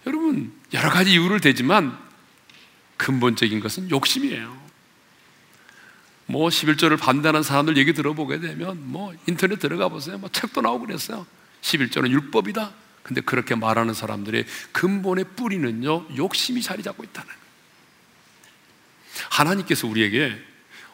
여러분 0.06 0.52
여러 0.74 0.90
가지 0.90 1.10
이유를 1.12 1.40
대지만 1.40 1.98
근본적인 2.98 3.58
것은 3.58 3.90
욕심이에요. 3.90 4.62
뭐 6.26 6.48
11절을 6.48 7.00
반대하는 7.00 7.42
사람들 7.42 7.76
얘기 7.78 7.92
들어보게 7.94 8.38
되면 8.38 8.80
뭐 8.92 9.12
인터넷 9.26 9.58
들어가 9.58 9.88
보세요. 9.88 10.18
뭐 10.18 10.30
책도 10.30 10.60
나오고 10.60 10.86
그랬어요. 10.86 11.26
11절은 11.64 12.10
율법이다. 12.10 12.72
근데 13.02 13.20
그렇게 13.20 13.54
말하는 13.54 13.94
사람들의 13.94 14.46
근본의 14.72 15.24
뿌리는요, 15.36 16.16
욕심이 16.16 16.62
자리 16.62 16.82
잡고 16.82 17.04
있다는. 17.04 17.30
하나님께서 19.30 19.86
우리에게 19.86 20.40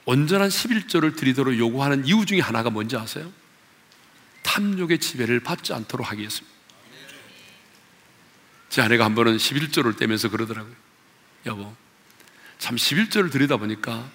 온전한 0.05 0.49
11절을 0.49 1.17
드리도록 1.17 1.59
요구하는 1.59 2.05
이유 2.07 2.25
중에 2.27 2.41
하나가 2.41 2.71
뭔지 2.71 2.97
아세요? 2.97 3.31
탐욕의 4.43 4.99
지배를 4.99 5.41
받지 5.41 5.73
않도록 5.73 6.11
하기 6.11 6.21
위해서입니다. 6.21 6.59
제 8.71 8.83
아내가 8.83 9.05
한 9.05 9.15
번은 9.15 9.37
11절을 9.37 9.97
떼면서 9.99 10.31
그러더라고요. 10.31 10.75
여보, 11.47 11.75
참 12.59 12.77
11절을 12.77 13.31
드리다 13.31 13.57
보니까 13.57 14.09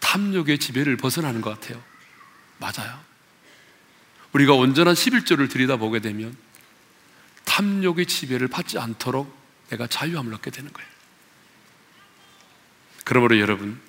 탐욕의 0.00 0.58
지배를 0.58 0.96
벗어나는 0.96 1.40
것 1.40 1.50
같아요. 1.50 1.82
맞아요. 2.58 3.11
우리가 4.32 4.54
온전한 4.54 4.94
11절을 4.94 5.50
드리다 5.50 5.76
보게 5.76 6.00
되면 6.00 6.36
탐욕의 7.44 8.06
지배를 8.06 8.48
받지 8.48 8.78
않도록 8.78 9.34
내가 9.68 9.86
자유함을 9.86 10.32
얻게 10.34 10.50
되는 10.50 10.72
거예요. 10.72 10.90
그러므로 13.04 13.38
여러분, 13.38 13.80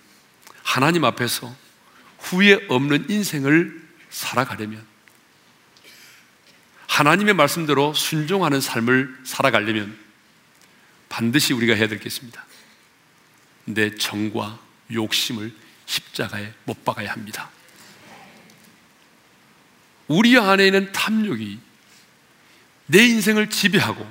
하나님 0.63 1.05
앞에서 1.05 1.55
후회 2.19 2.65
없는 2.69 3.09
인생을 3.09 3.81
살아가려면 4.09 4.85
하나님의 6.87 7.33
말씀대로 7.33 7.93
순종하는 7.93 8.61
삶을 8.61 9.21
살아가려면 9.23 9.97
반드시 11.09 11.53
우리가 11.53 11.73
해야 11.75 11.87
될 11.87 11.99
게 11.99 12.05
있습니다. 12.07 12.43
내 13.65 13.95
정과 13.95 14.59
욕심을 14.91 15.53
십자가에 15.85 16.53
못 16.65 16.83
박아야 16.83 17.11
합니다. 17.11 17.49
우리 20.07 20.37
안에 20.37 20.65
있는 20.65 20.91
탐욕이 20.91 21.59
내 22.87 23.05
인생을 23.05 23.49
지배하고 23.49 24.05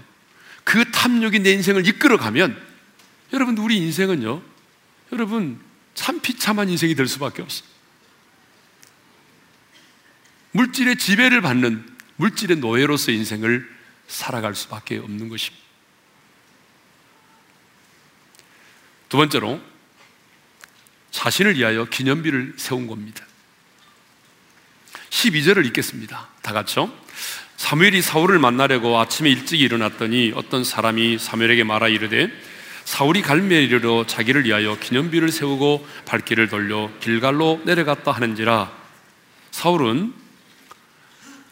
그 0.65 0.91
탐욕이 0.91 1.41
내 1.41 1.53
인생을 1.53 1.87
이끌어가면 1.87 2.61
여러분 3.33 3.59
우리 3.59 3.77
인생은요 3.79 4.43
여러분 5.13 5.61
참 5.95 6.21
비참한 6.21 6.69
인생이 6.69 6.95
될 6.95 7.07
수밖에 7.07 7.43
없어요. 7.43 7.69
물질의 10.53 10.97
지배를 10.97 11.41
받는 11.41 11.87
물질의 12.17 12.59
노예로서 12.59 13.11
인생을 13.11 13.69
살아갈 14.07 14.55
수밖에 14.55 14.99
없는 14.99 15.29
것입니다. 15.29 15.63
두 19.09 19.17
번째로 19.17 19.61
자신을 21.11 21.57
위하여 21.57 21.85
기념비를 21.85 22.55
세운 22.57 22.87
겁니다. 22.87 23.27
12절을 25.13 25.67
읽겠습니다. 25.67 26.29
다 26.41 26.53
같이요. 26.53 26.91
사무엘이 27.57 28.03
사울을 28.03 28.39
만나려고 28.39 28.99
아침에 28.99 29.31
일찍 29.31 29.61
일어났더니 29.61 30.33
어떤 30.35 30.65
사람이 30.65 31.19
사무엘에게 31.19 31.65
말하 31.65 31.89
이르되 31.89 32.29
사울이 32.85 33.23
갈매에 33.23 33.63
이르러 33.63 34.05
자기를 34.07 34.47
위하여 34.47 34.77
기념비를 34.79 35.31
세우고 35.31 35.87
발길을 36.07 36.49
돌려 36.49 36.91
길갈로 37.01 37.61
내려갔다 37.65 38.11
하는지라 38.11 38.73
사울은 39.53 40.15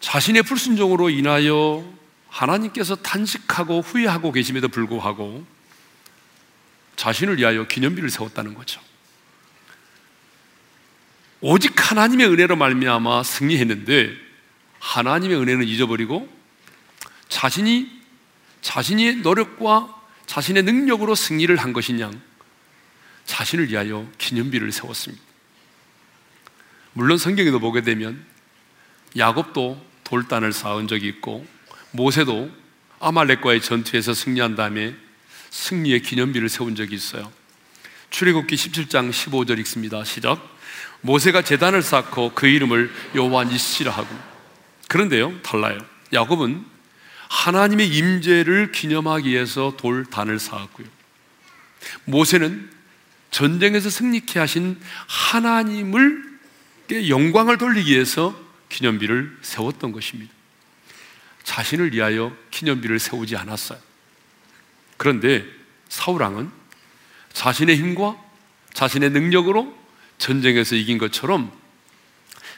자신의 0.00 0.42
불순종으로 0.42 1.10
인하여 1.10 1.84
하나님께서 2.28 2.96
탄식하고 2.96 3.82
후회하고 3.82 4.32
계심에도 4.32 4.68
불구하고 4.68 5.44
자신을 6.96 7.38
위하여 7.38 7.66
기념비를 7.66 8.10
세웠다는 8.10 8.54
거죠. 8.54 8.80
오직 11.40 11.90
하나님의 11.90 12.28
은혜로 12.28 12.56
말미암아 12.56 13.22
승리했는데 13.22 14.14
하나님의 14.78 15.38
은혜는 15.38 15.66
잊어버리고 15.66 16.28
자신이 17.28 17.90
자신의 18.60 19.16
노력과 19.16 19.96
자신의 20.26 20.64
능력으로 20.64 21.14
승리를 21.14 21.54
한 21.56 21.72
것이냐 21.72 22.10
자신을 23.24 23.70
위하여 23.70 24.10
기념비를 24.18 24.70
세웠습니다. 24.72 25.22
물론 26.92 27.16
성경에도 27.16 27.58
보게 27.58 27.82
되면 27.82 28.24
야곱도 29.16 29.84
돌단을 30.04 30.52
쌓은 30.52 30.88
적이 30.88 31.08
있고 31.08 31.46
모세도 31.92 32.50
아말렉과의 32.98 33.62
전투에서 33.62 34.12
승리한 34.12 34.56
다음에 34.56 34.94
승리의 35.50 36.02
기념비를 36.02 36.48
세운 36.48 36.74
적이 36.74 36.96
있어요. 36.96 37.32
출애굽기 38.10 38.54
17장 38.54 39.10
15절 39.10 39.58
읽습니다. 39.60 40.04
시작. 40.04 40.40
모세가 41.00 41.42
제단을 41.42 41.82
쌓고 41.82 42.32
그 42.34 42.46
이름을 42.46 42.92
여호와 43.14 43.44
니시라 43.44 43.90
하고 43.92 44.08
그런데요 44.88 45.40
달라요. 45.42 45.78
야곱은 46.12 46.64
하나님의 47.28 47.88
임재를 47.88 48.72
기념하기 48.72 49.30
위해서 49.30 49.74
돌단을 49.78 50.38
쌓았고요. 50.38 50.86
모세는 52.04 52.70
전쟁에서 53.30 53.88
승리케 53.88 54.38
하신 54.40 54.78
하나님을 55.06 56.30
영광을 57.08 57.56
돌리기 57.56 57.92
위해서 57.92 58.38
기념비를 58.68 59.38
세웠던 59.42 59.92
것입니다. 59.92 60.32
자신을 61.44 61.94
위하여 61.94 62.36
기념비를 62.50 62.98
세우지 62.98 63.36
않았어요. 63.36 63.78
그런데 64.96 65.46
사우랑은 65.88 66.50
자신의 67.32 67.76
힘과 67.76 68.16
자신의 68.74 69.10
능력으로 69.10 69.76
전쟁에서 70.18 70.74
이긴 70.74 70.98
것처럼 70.98 71.50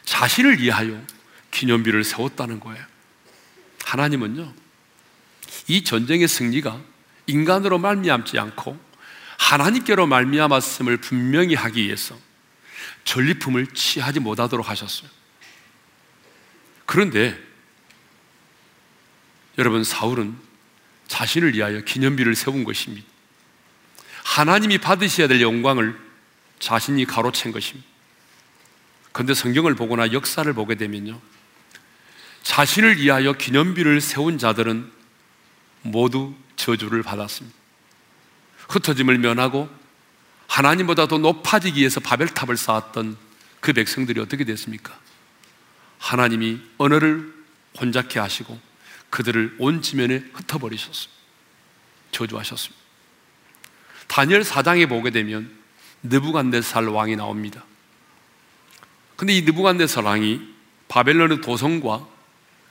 자신을 0.04 0.60
위하여 0.60 1.00
기념비를 1.50 2.04
세웠다는 2.04 2.60
거예요. 2.60 2.84
하나님은요, 3.84 4.52
이 5.68 5.84
전쟁의 5.84 6.28
승리가 6.28 6.80
인간으로 7.26 7.78
말미암지 7.78 8.38
않고 8.38 8.78
하나님께로 9.38 10.06
말미암았음을 10.06 10.96
분명히 10.98 11.54
하기 11.54 11.84
위해서 11.84 12.18
전리품을 13.04 13.68
취하지 13.68 14.20
못하도록 14.20 14.68
하셨어요. 14.68 15.08
그런데 16.86 17.38
여러분 19.58 19.84
사울은 19.84 20.36
자신을 21.08 21.54
위하여 21.54 21.80
기념비를 21.82 22.34
세운 22.34 22.64
것입니다. 22.64 23.11
하나님이 24.24 24.78
받으셔야 24.78 25.28
될 25.28 25.40
영광을 25.40 25.98
자신이 26.58 27.06
가로챈 27.06 27.52
것입니다. 27.52 27.88
그런데 29.12 29.34
성경을 29.34 29.74
보거나 29.74 30.12
역사를 30.12 30.50
보게 30.52 30.74
되면요. 30.76 31.20
자신을 32.42 32.98
위하여 32.98 33.32
기념비를 33.34 34.00
세운 34.00 34.38
자들은 34.38 34.90
모두 35.82 36.34
저주를 36.56 37.02
받았습니다. 37.02 37.56
흩어짐을 38.68 39.18
면하고 39.18 39.68
하나님보다 40.46 41.08
더 41.08 41.18
높아지기 41.18 41.80
위해서 41.80 42.00
바벨탑을 42.00 42.56
쌓았던 42.56 43.16
그 43.60 43.72
백성들이 43.72 44.20
어떻게 44.20 44.44
됐습니까? 44.44 44.98
하나님이 45.98 46.60
언어를 46.78 47.32
혼잡케 47.80 48.18
하시고 48.18 48.58
그들을 49.10 49.56
온 49.58 49.82
지면에 49.82 50.24
흩어버리셨어요. 50.32 51.12
저주하셨습니다. 52.12 52.81
다니엘 54.12 54.42
4장에 54.42 54.90
보게 54.90 55.08
되면 55.08 55.50
느부간네살 56.02 56.86
왕이 56.86 57.16
나옵니다. 57.16 57.64
근데 59.16 59.32
이 59.32 59.40
느부간네살 59.40 60.04
왕이 60.04 60.38
바벨론의 60.88 61.40
도성과 61.40 62.06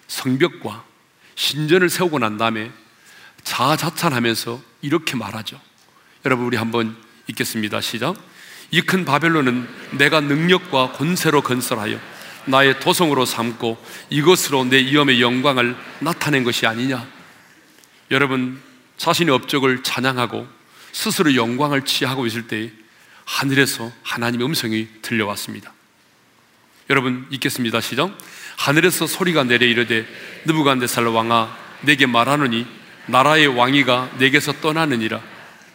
성벽과 0.07 0.85
신전을 1.33 1.89
세우고 1.89 2.19
난 2.19 2.37
다음에 2.37 2.69
자자찬하면서 3.43 4.61
이렇게 4.83 5.15
말하죠. 5.15 5.59
여러분 6.25 6.45
우리 6.45 6.57
한번 6.57 6.95
읽겠습니다. 7.25 7.81
시작. 7.81 8.15
이 8.69 8.81
큰 8.81 9.03
바벨론은 9.03 9.67
내가 9.97 10.21
능력과 10.21 10.91
권세로 10.91 11.41
건설하여 11.41 11.99
나의 12.45 12.79
도성으로 12.79 13.25
삼고 13.25 13.83
이것으로 14.11 14.65
내 14.65 14.77
위엄의 14.77 15.23
영광을 15.23 15.75
나타낸 16.01 16.43
것이 16.43 16.67
아니냐. 16.67 17.03
여러분 18.11 18.61
자신의 18.97 19.33
업적을 19.33 19.81
찬양하고 19.81 20.60
스스로 20.91 21.35
영광을 21.35 21.85
취하고 21.85 22.25
있을 22.25 22.47
때 22.47 22.71
하늘에서 23.25 23.91
하나님의 24.03 24.45
음성이 24.45 24.87
들려왔습니다. 25.01 25.73
여러분 26.89 27.27
읽겠습니다. 27.31 27.79
시작. 27.81 28.17
하늘에서 28.57 29.07
소리가 29.07 29.43
내려 29.43 29.65
이르되 29.65 30.05
느부갓네살 30.45 31.05
왕아 31.05 31.57
내게 31.81 32.05
말하노니 32.05 32.67
나라의 33.07 33.47
왕위가 33.47 34.11
내게서 34.19 34.53
떠나느니라 34.61 35.21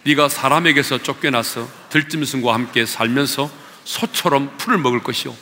네가 0.05 0.29
사람에게서 0.29 1.03
쫓겨나서 1.03 1.69
들짐승과 1.91 2.55
함께 2.55 2.87
살면서 2.87 3.51
소처럼 3.85 4.57
풀을 4.59 4.79
먹을 4.79 5.03
것이요 5.03 5.35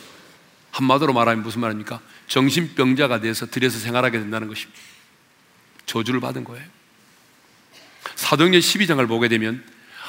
한마디로 0.71 1.13
말하면 1.13 1.43
무슨 1.43 1.61
말입니까? 1.61 2.01
정신병자가 2.27 3.21
돼서 3.21 3.45
들여서 3.45 3.79
생활하게 3.79 4.19
된다는 4.19 4.47
것입니다. 4.47 4.79
저주를 5.85 6.19
받은 6.19 6.43
거예요. 6.43 6.65
사도행전 8.15 8.61
12장을 8.61 9.07
보게 9.07 9.27
되면 9.27 9.63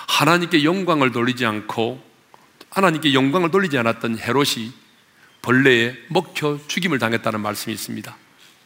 하나님께 0.09 0.65
영광을 0.65 1.13
돌리지 1.13 1.45
않고 1.47 2.03
하나님께 2.71 3.15
영광을 3.15 3.51
돌리지 3.51 3.79
않았던 3.79 4.19
헤롯이 4.19 4.73
벌레에 5.43 5.95
먹혀 6.09 6.59
죽임을 6.69 6.99
당했다는 6.99 7.41
말씀이 7.41 7.73
있습니다. 7.73 8.17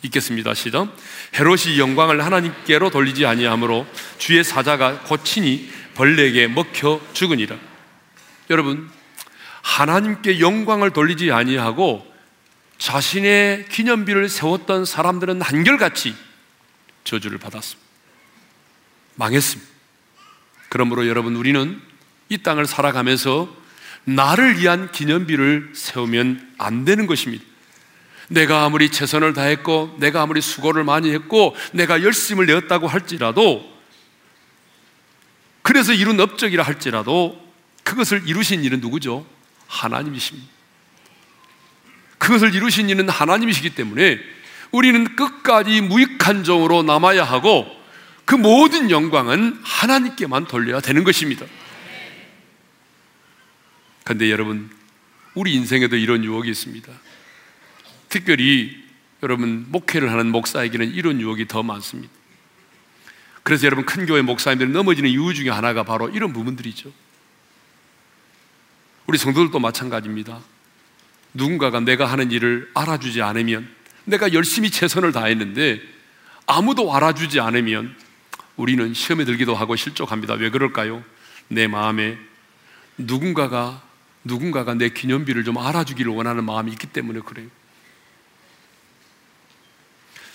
읽겠습니다. 0.02 0.54
시작. 0.54 0.96
헤롯이 1.34 1.78
영광을 1.78 2.24
하나님께로 2.24 2.90
돌리지 2.90 3.26
아니하므로 3.26 3.86
주의 4.18 4.42
사자가 4.42 5.00
고친이 5.00 5.70
벌레에게 5.94 6.48
먹혀 6.48 7.00
죽으니라. 7.12 7.56
여러분, 8.48 8.90
하나님께 9.62 10.40
영광을 10.40 10.90
돌리지 10.90 11.30
아니하고 11.32 12.10
자신의 12.78 13.66
기념비를 13.68 14.28
세웠던 14.28 14.86
사람들은 14.86 15.42
한결같이 15.42 16.14
저주를 17.04 17.38
받았습니다. 17.38 17.79
망했습니다. 19.20 19.70
그러므로 20.70 21.06
여러분 21.06 21.36
우리는 21.36 21.80
이 22.30 22.38
땅을 22.38 22.66
살아가면서 22.66 23.54
나를 24.04 24.58
위한 24.58 24.90
기념비를 24.90 25.72
세우면 25.74 26.54
안 26.58 26.84
되는 26.86 27.06
것입니다. 27.06 27.44
내가 28.28 28.64
아무리 28.64 28.90
최선을 28.90 29.34
다했고, 29.34 29.96
내가 29.98 30.22
아무리 30.22 30.40
수고를 30.40 30.84
많이 30.84 31.12
했고, 31.12 31.54
내가 31.72 32.02
열심을 32.02 32.46
내었다고 32.46 32.86
할지라도, 32.86 33.68
그래서 35.62 35.92
이룬 35.92 36.18
업적이라 36.18 36.62
할지라도, 36.62 37.38
그것을 37.82 38.22
이루신 38.26 38.64
일은 38.64 38.80
누구죠? 38.80 39.26
하나님이십니다. 39.66 40.48
그것을 42.18 42.54
이루신 42.54 42.88
이는 42.88 43.08
하나님이시기 43.08 43.70
때문에 43.70 44.18
우리는 44.70 45.16
끝까지 45.16 45.80
무익한 45.80 46.44
종으로 46.44 46.82
남아야 46.82 47.24
하고 47.24 47.79
그 48.30 48.36
모든 48.36 48.92
영광은 48.92 49.58
하나님께만 49.64 50.46
돌려야 50.46 50.80
되는 50.80 51.02
것입니다. 51.02 51.44
그런데 54.04 54.30
여러분, 54.30 54.70
우리 55.34 55.54
인생에도 55.54 55.96
이런 55.96 56.22
유혹이 56.22 56.48
있습니다. 56.48 56.92
특별히 58.08 58.84
여러분, 59.24 59.66
목회를 59.70 60.12
하는 60.12 60.30
목사에게는 60.30 60.92
이런 60.92 61.20
유혹이 61.20 61.48
더 61.48 61.64
많습니다. 61.64 62.12
그래서 63.42 63.66
여러분, 63.66 63.84
큰 63.84 64.06
교회 64.06 64.22
목사님들이 64.22 64.70
넘어지는 64.70 65.10
이유 65.10 65.34
중에 65.34 65.50
하나가 65.50 65.82
바로 65.82 66.08
이런 66.08 66.32
부분들이죠. 66.32 66.92
우리 69.08 69.18
성도들도 69.18 69.58
마찬가지입니다. 69.58 70.40
누군가가 71.34 71.80
내가 71.80 72.06
하는 72.06 72.30
일을 72.30 72.70
알아주지 72.74 73.22
않으면 73.22 73.68
내가 74.04 74.32
열심히 74.32 74.70
최선을 74.70 75.10
다했는데 75.10 75.80
아무도 76.46 76.94
알아주지 76.94 77.40
않으면 77.40 77.96
우리는 78.60 78.92
시험에 78.92 79.24
들기도 79.24 79.54
하고 79.54 79.74
실족합니다. 79.74 80.34
왜 80.34 80.50
그럴까요? 80.50 81.02
내 81.48 81.66
마음에 81.66 82.18
누군가가 82.98 83.82
누군가가 84.22 84.74
내 84.74 84.90
기념비를 84.90 85.44
좀 85.44 85.56
알아주기를 85.56 86.12
원하는 86.12 86.44
마음이 86.44 86.70
있기 86.72 86.86
때문에 86.88 87.20
그래요. 87.20 87.48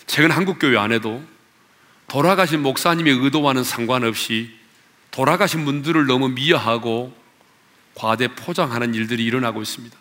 최근 0.07 0.31
한국 0.31 0.57
교회 0.57 0.75
안에도 0.77 1.23
돌아가신 2.07 2.61
목사님의 2.61 3.13
의도와는 3.13 3.63
상관없이 3.63 4.51
돌아가신 5.11 5.63
분들을 5.65 6.07
너무 6.07 6.29
미화하고 6.29 7.15
과대 7.93 8.27
포장하는 8.27 8.95
일들이 8.95 9.23
일어나고 9.23 9.61
있습니다. 9.61 9.95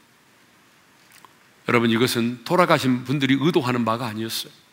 여러분 1.68 1.90
이것은 1.90 2.44
돌아가신 2.44 3.04
분들이 3.04 3.36
의도하는 3.38 3.84
바가 3.84 4.06
아니었어요. 4.06 4.63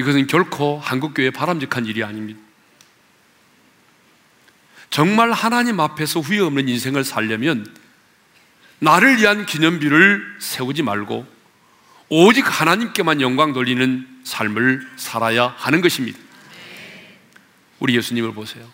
이것은 0.00 0.26
결코 0.26 0.78
한국교회 0.78 1.30
바람직한 1.30 1.84
일이 1.84 2.02
아닙니다. 2.02 2.40
정말 4.88 5.30
하나님 5.30 5.78
앞에서 5.78 6.20
후회 6.20 6.40
없는 6.40 6.70
인생을 6.70 7.04
살려면 7.04 7.66
나를 8.78 9.18
위한 9.18 9.44
기념비를 9.44 10.38
세우지 10.40 10.82
말고 10.82 11.26
오직 12.08 12.44
하나님께만 12.46 13.20
영광 13.20 13.52
돌리는 13.52 14.08
삶을 14.24 14.88
살아야 14.96 15.54
하는 15.58 15.82
것입니다. 15.82 16.18
우리 17.78 17.94
예수님을 17.94 18.32
보세요. 18.32 18.66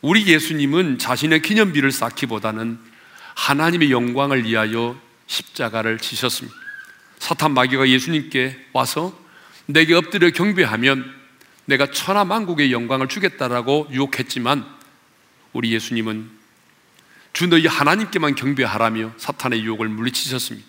우리 0.00 0.26
예수님은 0.26 0.98
자신의 0.98 1.42
기념비를 1.42 1.92
쌓기보다는 1.92 2.80
하나님의 3.36 3.92
영광을 3.92 4.44
위하여 4.44 5.00
십자가를 5.28 5.98
지셨습니다. 5.98 6.58
사탄 7.20 7.54
마귀가 7.54 7.88
예수님께 7.88 8.66
와서 8.72 9.21
내게 9.66 9.94
엎드려 9.94 10.30
경배하면 10.30 11.22
내가 11.64 11.90
천하 11.90 12.24
만국의 12.24 12.72
영광을 12.72 13.08
주겠다라고 13.08 13.88
유혹했지만 13.90 14.66
우리 15.52 15.72
예수님은 15.72 16.30
주 17.32 17.46
너희 17.46 17.66
하나님께만 17.66 18.34
경배하라며 18.34 19.12
사탄의 19.16 19.62
유혹을 19.62 19.88
물리치셨습니다. 19.88 20.66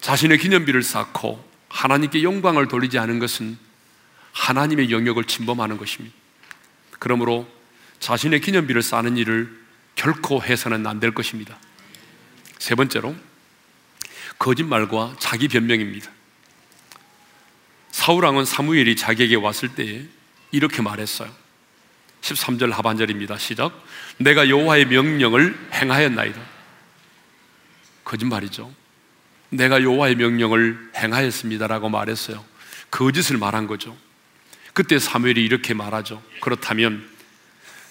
자신의 0.00 0.38
기념비를 0.38 0.82
쌓고 0.82 1.44
하나님께 1.68 2.22
영광을 2.22 2.68
돌리지 2.68 2.98
않은 2.98 3.18
것은 3.18 3.58
하나님의 4.32 4.90
영역을 4.90 5.24
침범하는 5.24 5.76
것입니다. 5.76 6.14
그러므로 6.98 7.48
자신의 7.98 8.40
기념비를 8.40 8.82
쌓는 8.82 9.16
일을 9.16 9.66
결코 9.96 10.42
해서는 10.42 10.86
안 10.86 11.00
될 11.00 11.12
것입니다. 11.12 11.58
세 12.58 12.74
번째로 12.74 13.16
거짓말과 14.38 15.16
자기 15.18 15.48
변명입니다. 15.48 16.10
사울왕은 17.96 18.44
사무엘이 18.44 18.94
자기에게 18.94 19.36
왔을 19.36 19.70
때에 19.70 20.04
이렇게 20.52 20.82
말했어요. 20.82 21.32
13절 22.20 22.70
하반절입니다. 22.70 23.38
시작. 23.38 23.72
내가 24.18 24.50
여호와의 24.50 24.84
명령을 24.84 25.58
행하였나이다. 25.72 26.38
거짓말이죠. 28.04 28.70
내가 29.48 29.82
여호와의 29.82 30.16
명령을 30.16 30.90
행하였습니다라고 30.94 31.88
말했어요. 31.88 32.44
거짓을 32.90 33.38
말한 33.38 33.66
거죠. 33.66 33.96
그때 34.74 34.98
사무엘이 34.98 35.42
이렇게 35.42 35.72
말하죠. 35.72 36.22
그렇다면 36.42 37.08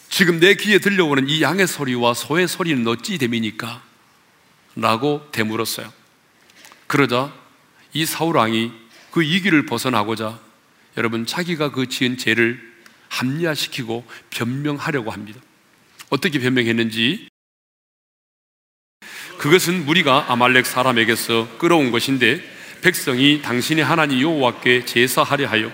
지금 0.09 0.39
내 0.39 0.53
귀에 0.53 0.77
들려오는 0.77 1.27
이 1.27 1.41
양의 1.41 1.65
소리와 1.65 2.13
소의 2.13 2.47
소리는 2.47 2.87
어찌 2.87 3.17
됨이니까? 3.17 3.81
라고 4.75 5.27
되물었어요. 5.31 5.91
그러자 6.85 7.33
이 7.93 8.05
사울 8.05 8.37
왕이 8.37 8.84
그 9.15 9.23
이기를 9.23 9.65
벗어나고자 9.65 10.41
여러분 10.97 11.25
자기가 11.25 11.71
그 11.71 11.87
지은 11.87 12.17
죄를 12.17 12.59
합리화시키고 13.07 14.05
변명하려고 14.29 15.09
합니다. 15.09 15.39
어떻게 16.09 16.37
변명했는지 16.37 17.29
그것은 19.37 19.85
무리가 19.85 20.25
아말렉 20.27 20.65
사람에게서 20.65 21.47
끌어온 21.59 21.91
것인데 21.91 22.41
백성이 22.81 23.41
당신의 23.41 23.85
하나님 23.85 24.19
여호와께 24.19 24.83
제사하려 24.83 25.47
하여 25.47 25.71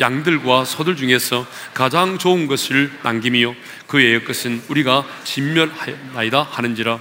양들과 0.00 0.64
소들 0.64 0.96
중에서 0.96 1.46
가장 1.72 2.18
좋은 2.18 2.48
것을 2.48 2.90
남김이요 3.04 3.54
그 3.86 3.98
외의 3.98 4.24
것은 4.24 4.64
우리가 4.68 5.06
진멸하였나이다 5.22 6.42
하는지라 6.42 6.98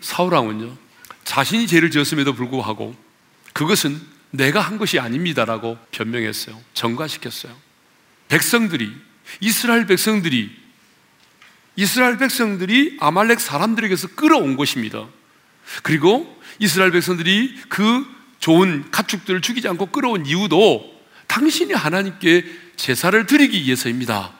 사울 0.00 0.32
왕은요 0.32 0.74
자신이 1.24 1.66
죄를 1.66 1.90
지었음에도 1.90 2.32
불구하고 2.32 2.96
그것은 3.52 4.15
내가 4.36 4.60
한 4.60 4.78
것이 4.78 4.98
아닙니다라고 4.98 5.78
변명했어요. 5.90 6.60
전가시켰어요. 6.74 7.56
백성들이, 8.28 8.92
이스라엘 9.40 9.86
백성들이, 9.86 10.50
이스라엘 11.76 12.18
백성들이 12.18 12.96
아말렉 13.00 13.40
사람들에게서 13.40 14.08
끌어온 14.14 14.56
것입니다. 14.56 15.06
그리고 15.82 16.40
이스라엘 16.58 16.90
백성들이 16.90 17.62
그 17.68 18.06
좋은 18.38 18.90
가축들을 18.90 19.40
죽이지 19.42 19.68
않고 19.68 19.86
끌어온 19.86 20.26
이유도 20.26 20.94
당신이 21.26 21.72
하나님께 21.72 22.44
제사를 22.76 23.26
드리기 23.26 23.64
위해서입니다. 23.64 24.32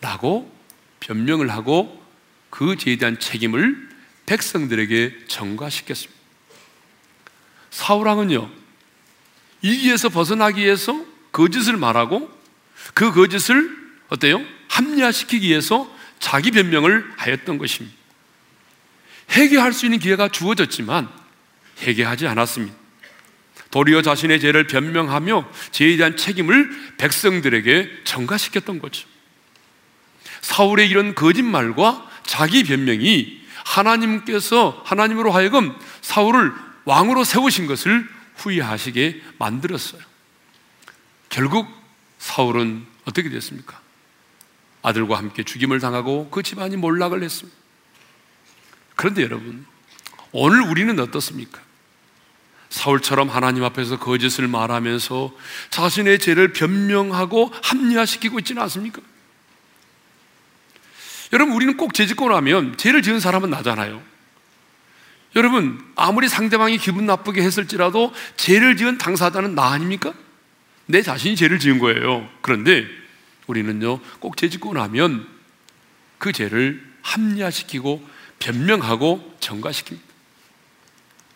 라고 0.00 0.52
변명을 1.00 1.50
하고 1.50 2.02
그 2.50 2.76
죄에 2.76 2.96
대한 2.96 3.18
책임을 3.18 3.88
백성들에게 4.26 5.26
전가시켰습니다. 5.28 6.18
사울왕은요, 7.70 8.50
이기에서 9.62 10.08
벗어나기 10.08 10.62
위해서 10.62 11.04
거짓을 11.32 11.76
말하고 11.76 12.30
그 12.94 13.12
거짓을 13.12 13.76
어때요? 14.08 14.44
합리화시키기 14.68 15.48
위해서 15.48 15.90
자기 16.18 16.50
변명을 16.50 17.12
하였던 17.16 17.58
것입니다. 17.58 17.96
회개할 19.32 19.72
수 19.72 19.86
있는 19.86 19.98
기회가 19.98 20.28
주어졌지만 20.28 21.08
회개하지 21.82 22.26
않았습니다. 22.26 22.76
도리어 23.70 24.00
자신의 24.02 24.40
죄를 24.40 24.66
변명하며 24.66 25.48
죄에 25.72 25.96
대한 25.96 26.16
책임을 26.16 26.94
백성들에게 26.96 28.00
전가시켰던 28.04 28.78
거죠. 28.78 29.06
사울의 30.40 30.88
이런 30.88 31.14
거짓말과 31.14 32.08
자기 32.24 32.64
변명이 32.64 33.38
하나님께서 33.64 34.82
하나님으로 34.86 35.30
하여금 35.30 35.74
사울을 36.00 36.52
왕으로 36.84 37.24
세우신 37.24 37.66
것을 37.66 38.08
후회하시게 38.38 39.22
만들었어요. 39.38 40.00
결국 41.28 41.68
사울은 42.18 42.86
어떻게 43.04 43.28
됐습니까? 43.28 43.80
아들과 44.82 45.18
함께 45.18 45.42
죽임을 45.42 45.80
당하고 45.80 46.30
그 46.30 46.42
집안이 46.42 46.76
몰락을 46.76 47.22
했습니다. 47.22 47.56
그런데 48.96 49.22
여러분, 49.22 49.66
오늘 50.32 50.62
우리는 50.62 50.98
어떻습니까? 50.98 51.60
사울처럼 52.70 53.28
하나님 53.28 53.64
앞에서 53.64 53.98
거짓을 53.98 54.46
말하면서 54.48 55.34
자신의 55.70 56.18
죄를 56.18 56.52
변명하고 56.52 57.50
합리화시키고 57.62 58.38
있지는 58.40 58.62
않습니까? 58.62 59.00
여러분, 61.32 61.54
우리는 61.54 61.76
꼭 61.76 61.94
죄짓고 61.94 62.28
나면 62.28 62.76
죄를 62.76 63.02
지은 63.02 63.20
사람은 63.20 63.50
나잖아요. 63.50 64.02
여러분, 65.36 65.84
아무리 65.94 66.28
상대방이 66.28 66.78
기분 66.78 67.06
나쁘게 67.06 67.42
했을지라도 67.42 68.12
죄를 68.36 68.76
지은 68.76 68.98
당사자는 68.98 69.54
나 69.54 69.70
아닙니까? 69.72 70.12
내 70.86 71.02
자신이 71.02 71.36
죄를 71.36 71.58
지은 71.58 71.78
거예요. 71.78 72.28
그런데 72.40 72.86
우리는요, 73.46 74.00
꼭 74.20 74.36
죄 74.36 74.48
짓고 74.48 74.72
나면 74.74 75.26
그 76.18 76.32
죄를 76.32 76.82
합리화시키고 77.02 78.06
변명하고 78.38 79.36
정가시킵니다. 79.40 79.98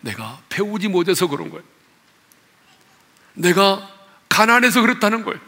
내가 0.01 0.41
배우지 0.49 0.87
못해서 0.89 1.27
그런 1.27 1.49
거예요. 1.49 1.63
내가 3.33 3.89
가난해서 4.29 4.81
그랬다는 4.81 5.23
거예요. 5.23 5.39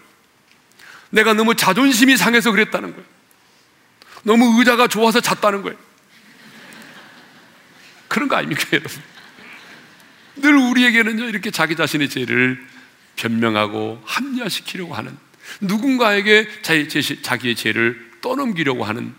내가 1.09 1.33
너무 1.33 1.55
자존심이 1.55 2.17
상해서 2.17 2.51
그랬다는 2.51 2.91
거예요. 2.91 3.05
너무 4.23 4.59
의자가 4.59 4.87
좋아서 4.87 5.19
잤다는 5.21 5.61
거예요. 5.61 5.77
그런 8.15 8.29
거 8.29 8.37
아닙니까, 8.37 8.65
여러분? 8.71 9.03
늘 10.37 10.55
우리에게는요, 10.55 11.25
이렇게 11.25 11.51
자기 11.51 11.75
자신의 11.75 12.07
죄를 12.07 12.65
변명하고 13.17 14.01
합리화시키려고 14.05 14.93
하는 14.93 15.17
누군가에게 15.59 16.47
자기, 16.61 16.87
자기의 17.21 17.55
죄를 17.57 18.13
떠넘기려고 18.21 18.85
하는 18.85 19.13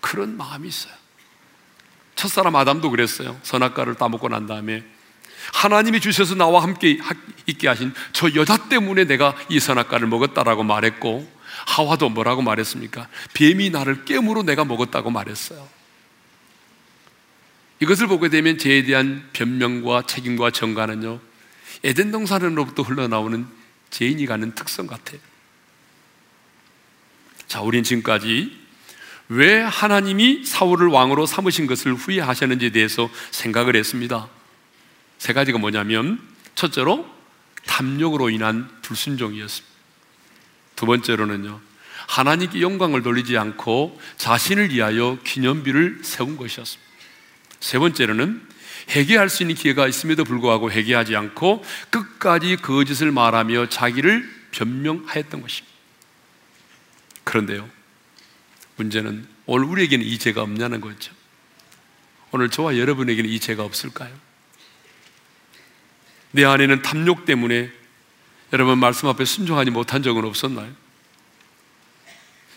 그런 0.00 0.38
마음이 0.38 0.66
있어요. 0.66 0.94
첫사람 2.16 2.56
아담도 2.56 2.88
그랬어요. 2.90 3.38
선악과를 3.42 3.96
따먹고 3.96 4.30
난 4.30 4.46
다음에 4.46 4.82
하나님이 5.52 6.00
주셔서 6.00 6.34
나와 6.34 6.62
함께 6.62 6.98
있게 7.44 7.68
하신 7.68 7.92
저 8.14 8.34
여자 8.34 8.56
때문에 8.68 9.04
내가 9.04 9.36
이 9.50 9.60
선악과를 9.60 10.08
먹었다라고 10.08 10.62
말했고 10.62 11.30
하와도 11.66 12.08
뭐라고 12.08 12.40
말했습니까? 12.40 13.08
뱀이 13.34 13.68
나를 13.68 14.06
깨물어 14.06 14.42
내가 14.44 14.64
먹었다고 14.64 15.10
말했어요. 15.10 15.79
이것을 17.80 18.08
보게 18.08 18.28
되면 18.28 18.58
죄에 18.58 18.84
대한 18.84 19.28
변명과 19.32 20.02
책임과 20.06 20.50
정가는요, 20.50 21.20
에덴 21.82 22.10
동산으로부터 22.10 22.82
흘러나오는 22.82 23.46
죄인이 23.90 24.26
가는 24.26 24.54
특성 24.54 24.86
같아요. 24.86 25.18
자, 27.48 27.62
우린 27.62 27.82
지금까지 27.82 28.58
왜 29.28 29.60
하나님이 29.60 30.44
사울을 30.44 30.88
왕으로 30.88 31.24
삼으신 31.24 31.66
것을 31.66 31.94
후회하셨는지에 31.94 32.70
대해서 32.70 33.08
생각을 33.30 33.76
했습니다. 33.76 34.28
세 35.18 35.32
가지가 35.32 35.58
뭐냐면, 35.58 36.20
첫째로 36.54 37.08
탐욕으로 37.66 38.30
인한 38.30 38.68
불순종이었습니다. 38.82 39.70
두 40.76 40.86
번째로는요, 40.86 41.60
하나님께 42.08 42.60
영광을 42.60 43.02
돌리지 43.02 43.38
않고 43.38 44.00
자신을 44.16 44.70
위하여 44.70 45.18
기념비를 45.24 46.00
세운 46.02 46.36
것이었습니다. 46.36 46.89
세 47.60 47.78
번째로는 47.78 48.48
회개할 48.90 49.28
수 49.28 49.42
있는 49.42 49.54
기회가 49.54 49.86
있음에도 49.86 50.24
불구하고 50.24 50.70
회개하지 50.72 51.14
않고 51.14 51.64
끝까지 51.90 52.56
거짓을 52.56 53.12
말하며 53.12 53.68
자기를 53.68 54.28
변명하였던 54.52 55.42
것입니다. 55.42 55.70
그런데요, 57.24 57.68
문제는 58.76 59.26
오늘 59.46 59.66
우리에게는 59.66 60.04
이 60.04 60.18
죄가 60.18 60.42
없냐는 60.42 60.80
거죠. 60.80 61.12
오늘 62.32 62.48
저와 62.48 62.78
여러분에게는 62.78 63.28
이 63.28 63.38
죄가 63.38 63.62
없을까요? 63.62 64.12
내 66.32 66.44
안에는 66.44 66.82
탐욕 66.82 67.24
때문에 67.24 67.70
여러분 68.52 68.78
말씀 68.78 69.08
앞에 69.08 69.24
순종하지 69.24 69.70
못한 69.70 70.02
적은 70.02 70.24
없었나요? 70.24 70.72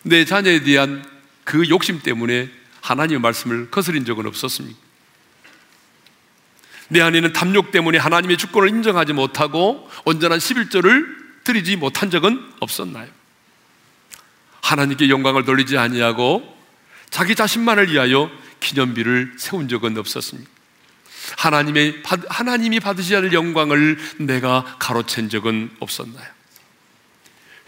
내 0.03 0.25
자녀에 0.25 0.63
대한 0.63 1.07
그 1.43 1.69
욕심 1.69 2.01
때문에 2.01 2.49
하나님의 2.81 3.21
말씀을 3.21 3.69
거스린 3.69 4.05
적은 4.05 4.25
없었습니까? 4.25 4.83
내 6.93 7.01
안에는 7.01 7.34
탐욕 7.34 7.71
때문에 7.71 7.97
하나님의 7.97 8.38
주권을 8.38 8.69
인정하지 8.69 9.13
못하고 9.13 9.89
온전한 10.06 10.38
11조를 10.38 11.43
드리지 11.43 11.75
못한 11.75 12.12
적은 12.12 12.39
없었나요? 12.60 13.08
하나님께 14.62 15.10
영광을 15.10 15.43
돌리지 15.43 15.75
아니하고 15.75 16.56
자기 17.10 17.34
자신만을 17.34 17.91
위하여 17.91 18.29
기념비를 18.60 19.34
세운 19.38 19.67
적은 19.67 19.97
없었습니다. 19.97 20.47
하나님의 21.38 22.03
하나님이 22.29 22.79
받으셔야 22.79 23.23
할 23.23 23.34
영광을 23.34 23.97
내가 24.19 24.77
가로챈 24.79 25.32
적은 25.32 25.71
없었나요? 25.79 26.27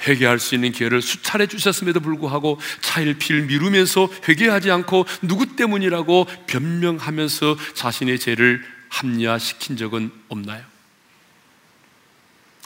회개할 0.08 0.38
수 0.38 0.54
있는 0.54 0.72
기회를 0.72 1.02
수차례 1.02 1.48
주셨음에도 1.48 2.00
불구하고 2.00 2.60
차일피일 2.82 3.44
미루면서 3.44 4.08
회개하지 4.30 4.70
않고 4.70 5.08
누구 5.24 5.56
때문이라고 5.56 6.28
변명하면서 6.46 7.58
자신의 7.74 8.20
죄를 8.20 8.75
합리화시킨 8.96 9.76
적은 9.76 10.12
없나요? 10.30 10.64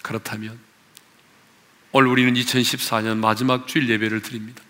그렇다면 0.03 0.59
오늘 1.91 2.09
우리는 2.09 2.33
2014년 2.33 3.17
마지막 3.17 3.67
주일 3.67 3.89
예배를 3.89 4.21
드립니다. 4.21 4.61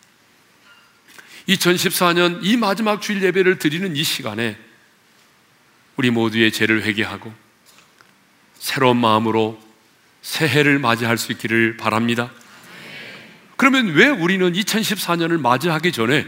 2014년 1.49 2.39
이 2.43 2.55
마지막 2.55 3.01
주일 3.01 3.21
예배를 3.23 3.59
드리는 3.59 3.95
이 3.95 4.03
시간에 4.03 4.57
우리 5.97 6.11
모두의 6.11 6.51
죄를 6.51 6.83
회개하고 6.83 7.33
새로운 8.57 8.97
마음으로 8.97 9.61
새해를 10.21 10.79
맞이할 10.79 11.17
수 11.17 11.31
있기를 11.33 11.75
바랍니다. 11.75 12.31
그러면 13.57 13.87
왜 13.87 14.07
우리는 14.07 14.53
2014년을 14.53 15.39
맞이하기 15.39 15.91
전에 15.91 16.25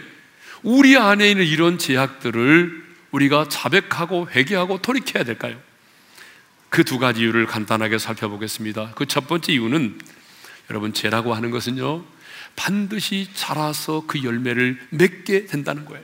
우리 0.63 0.97
안에 0.97 1.29
있는 1.29 1.45
이런 1.45 1.77
제약들을 1.77 2.90
우리가 3.11 3.47
자백하고 3.49 4.29
회개하고 4.29 4.81
돌이켜야 4.81 5.23
될까요? 5.23 5.57
그 6.69 6.83
두 6.83 6.99
가지 6.99 7.21
이유를 7.21 7.45
간단하게 7.47 7.97
살펴보겠습니다. 7.97 8.91
그 8.95 9.05
첫 9.05 9.27
번째 9.27 9.51
이유는 9.53 9.99
여러분 10.69 10.93
죄라고 10.93 11.33
하는 11.33 11.51
것은요 11.51 12.05
반드시 12.55 13.29
자라서 13.33 14.03
그 14.07 14.23
열매를 14.23 14.79
맺게 14.89 15.47
된다는 15.47 15.85
거예요. 15.85 16.03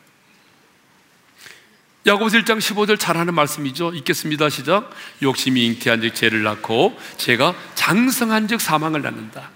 야고보서 2.06 2.38
1장 2.40 2.58
15절 2.60 2.98
잘하는 3.00 3.34
말씀이죠. 3.34 3.94
읽겠습니다. 3.94 4.50
시작. 4.50 4.92
욕심이 5.22 5.66
잉태한 5.66 6.02
즉 6.02 6.16
죄를 6.16 6.44
낳고 6.44 6.98
죄가 7.18 7.54
장성한 7.76 8.48
즉 8.48 8.62
사망을 8.62 9.02
낳는다. 9.02 9.52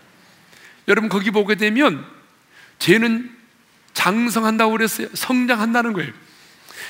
여러분 0.87 1.09
거기 1.09 1.31
보게 1.31 1.55
되면 1.55 2.05
죄는 2.79 3.33
장성한다고 3.93 4.71
그랬어요. 4.71 5.07
성장한다는 5.13 5.93
거예요. 5.93 6.11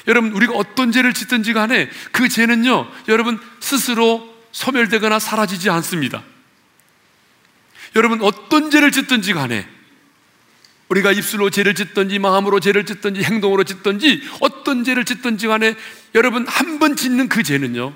여러분 0.07 0.31
우리가 0.31 0.53
어떤 0.53 0.91
죄를 0.91 1.13
짓든지 1.13 1.53
간에 1.53 1.89
그 2.11 2.27
죄는요. 2.29 2.91
여러분 3.07 3.39
스스로 3.59 4.27
소멸되거나 4.51 5.19
사라지지 5.19 5.69
않습니다. 5.69 6.23
여러분 7.95 8.21
어떤 8.21 8.71
죄를 8.71 8.91
짓든지 8.91 9.33
간에 9.33 9.67
우리가 10.89 11.11
입술로 11.11 11.49
죄를 11.49 11.73
짓든지 11.73 12.19
마음으로 12.19 12.59
죄를 12.59 12.85
짓든지 12.85 13.23
행동으로 13.23 13.63
짓든지 13.63 14.21
어떤 14.41 14.83
죄를 14.83 15.05
짓든지 15.05 15.47
간에 15.47 15.75
여러분 16.15 16.45
한 16.47 16.79
번 16.79 16.95
짓는 16.95 17.29
그 17.29 17.43
죄는요 17.43 17.93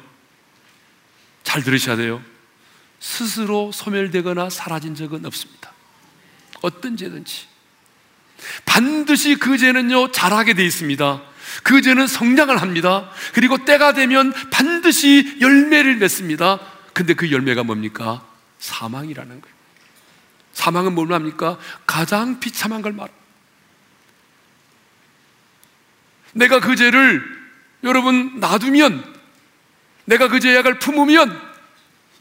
잘 1.44 1.64
들으셔야 1.64 1.96
돼요 1.96 2.22
스스로 3.00 3.72
소멸되거나 3.74 4.50
사라진 4.50 4.96
적은 4.96 5.26
없습니다 5.26 5.74
어떤 6.62 6.96
죄든지 6.96 7.48
반드시 8.66 9.36
그 9.36 9.58
죄는요 9.58 10.12
자라게 10.12 10.54
돼 10.54 10.64
있습니다 10.66 11.22
그 11.64 11.82
죄는 11.82 12.08
성장을 12.08 12.56
합니다 12.62 13.10
그리고 13.34 13.58
때가 13.64 13.94
되면 13.94 14.34
반드시 14.52 15.38
열매를 15.42 15.98
맺습니다 15.98 16.60
근데 16.94 17.14
그 17.14 17.32
열매가 17.32 17.64
뭡니까? 17.64 18.26
사망이라는 18.60 19.42
거예요 19.42 19.56
사망은 20.56 20.96
뭘 20.96 21.08
말합니까? 21.08 21.60
가장 21.86 22.40
비참한 22.40 22.82
걸 22.82 22.94
말. 22.94 23.10
내가 26.34 26.60
그 26.60 26.76
죄를 26.76 27.24
여러분 27.84 28.40
놔두면 28.40 29.16
내가 30.06 30.28
그 30.28 30.40
죄악을 30.40 30.80
품으면 30.80 31.40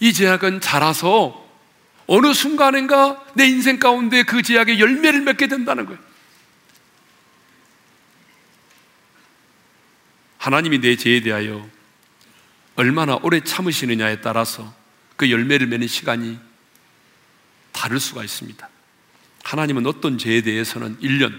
이 0.01 0.13
죄악은 0.13 0.61
자라서 0.61 1.43
어느 2.07 2.35
순간인가 2.35 3.25
내 3.35 3.47
인생 3.47 3.79
가운데 3.79 4.25
그 4.25 4.43
죄악의 4.43 4.79
열매를 4.79 5.23
맺게 5.23 5.47
된다는 5.47 5.87
거예요. 5.87 5.99
하나님이 10.45 10.83
내 10.83 10.95
죄에 10.95 11.21
대하여 11.21 11.67
얼마나 12.77 13.15
오래 13.23 13.41
참으시느냐에 13.41 14.21
따라서 14.21 14.75
그 15.17 15.31
열매를 15.31 15.67
맺는 15.69 15.89
시간이 15.89 16.39
다를 17.73 17.99
수가 17.99 18.23
있습니다. 18.23 18.69
하나님은 19.43 19.87
어떤 19.87 20.19
죄에 20.19 20.43
대해서는 20.43 20.99
1년, 21.01 21.33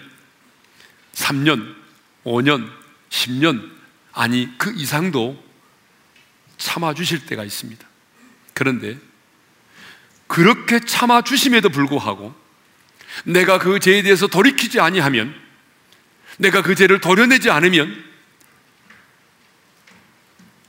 3년, 1.13 1.75
5년, 2.23 2.67
10년, 3.11 3.69
아니 4.11 4.49
그 4.57 4.73
이상도 4.75 5.39
참아주실 6.57 7.27
때가 7.27 7.43
있습니다. 7.43 7.87
그런데 8.55 8.97
그렇게 10.25 10.79
참아주심에도 10.79 11.69
불구하고 11.69 12.33
내가 13.23 13.59
그 13.59 13.79
죄에 13.79 14.01
대해서 14.01 14.25
돌이키지 14.25 14.79
아니하면 14.79 15.39
내가 16.39 16.63
그 16.63 16.73
죄를 16.73 16.99
도려내지 17.01 17.51
않으면 17.51 18.14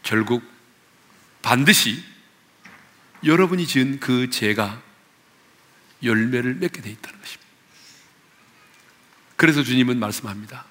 결국 0.06 0.42
반드시 1.42 2.00
여러분이 3.24 3.66
지은 3.66 3.98
그 3.98 4.30
죄가 4.30 4.80
열매를 6.02 6.54
맺게 6.54 6.80
돼 6.80 6.90
있다는 6.90 7.20
것입니다. 7.20 7.46
그래서 9.34 9.64
주님은 9.64 9.98
말씀합니다. 9.98 10.64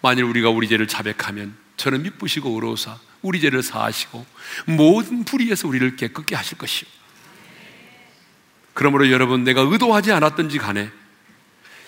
만일 0.00 0.24
우리가 0.24 0.48
우리 0.50 0.68
죄를 0.68 0.86
자백하면 0.86 1.56
저는 1.76 2.04
미쁘시고 2.04 2.50
의로우사 2.50 2.98
우리 3.22 3.40
죄를 3.40 3.64
사하시고 3.64 4.24
모든 4.66 5.24
불의에서 5.24 5.66
우리를 5.66 5.96
깨끗게 5.96 6.36
하실 6.36 6.56
것이요. 6.56 6.88
그러므로 8.74 9.10
여러분 9.10 9.42
내가 9.42 9.62
의도하지 9.62 10.12
않았던지 10.12 10.58
간에 10.58 10.88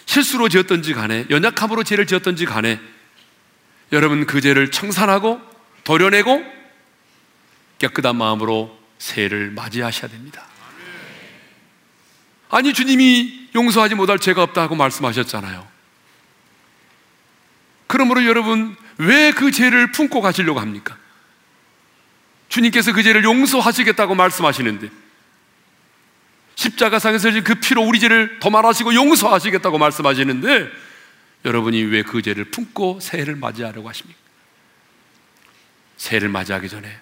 실수로 0.07 0.49
지었던지 0.49 0.93
간에 0.93 1.25
연약함으로 1.31 1.85
죄를 1.85 2.09
지었던지 2.09 2.47
간에 2.47 2.81
여러분 3.93 4.27
그 4.27 4.41
죄를 4.41 4.73
청산하고 4.73 5.48
도려내고 5.89 6.45
깨끗한 7.79 8.15
마음으로 8.15 8.79
새해를 8.99 9.53
맞이하셔야 9.53 10.11
됩니다. 10.11 10.45
아니, 12.51 12.75
주님이 12.75 13.49
용서하지 13.55 13.95
못할 13.95 14.19
죄가 14.19 14.43
없다고 14.43 14.75
말씀하셨잖아요. 14.75 15.67
그러므로 17.87 18.27
여러분, 18.27 18.77
왜 18.99 19.33
그 19.33 19.51
죄를 19.51 19.91
품고 19.93 20.21
가시려고 20.21 20.61
합니까? 20.61 20.99
주님께서 22.51 22.93
그 22.93 23.03
죄를 23.03 23.25
용서하시겠다고 23.25 24.15
말씀하시는데, 24.15 24.91
십자가상에서 26.55 27.31
그 27.43 27.55
피로 27.55 27.81
우리 27.81 27.99
죄를 27.99 28.41
도말하시고 28.41 28.93
용서하시겠다고 28.93 29.79
말씀하시는데, 29.79 30.71
여러분이 31.47 31.83
왜 31.85 32.03
그 32.03 32.21
죄를 32.21 32.45
품고 32.51 33.01
새해를 33.01 33.37
맞이하려고 33.37 33.89
하십니까? 33.89 34.28
새해를 35.99 36.29
맞이하기 36.29 36.69
전에 36.69 37.01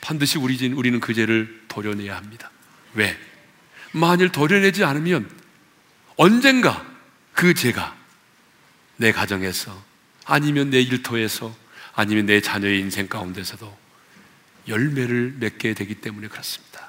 반드시 0.00 0.38
우리, 0.38 0.56
우리는 0.72 0.98
그 1.00 1.14
죄를 1.14 1.62
도려내야 1.68 2.16
합니다. 2.16 2.50
왜? 2.94 3.18
만일 3.92 4.30
도려내지 4.30 4.84
않으면 4.84 5.30
언젠가 6.16 6.84
그 7.34 7.54
죄가 7.54 7.96
내 8.96 9.12
가정에서 9.12 9.84
아니면 10.24 10.70
내 10.70 10.80
일터에서 10.80 11.54
아니면 11.94 12.26
내 12.26 12.40
자녀의 12.40 12.80
인생 12.80 13.08
가운데서도 13.08 13.78
열매를 14.68 15.34
맺게 15.38 15.74
되기 15.74 15.96
때문에 15.96 16.28
그렇습니다. 16.28 16.88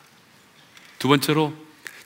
두 1.00 1.08
번째로 1.08 1.54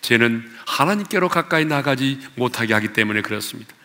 죄는 0.02 0.50
하나님께로 0.66 1.30
가까이 1.30 1.66
나가지 1.66 2.20
못하게 2.36 2.74
하기 2.74 2.94
때문에 2.94 3.22
그렇습니다. 3.22 3.76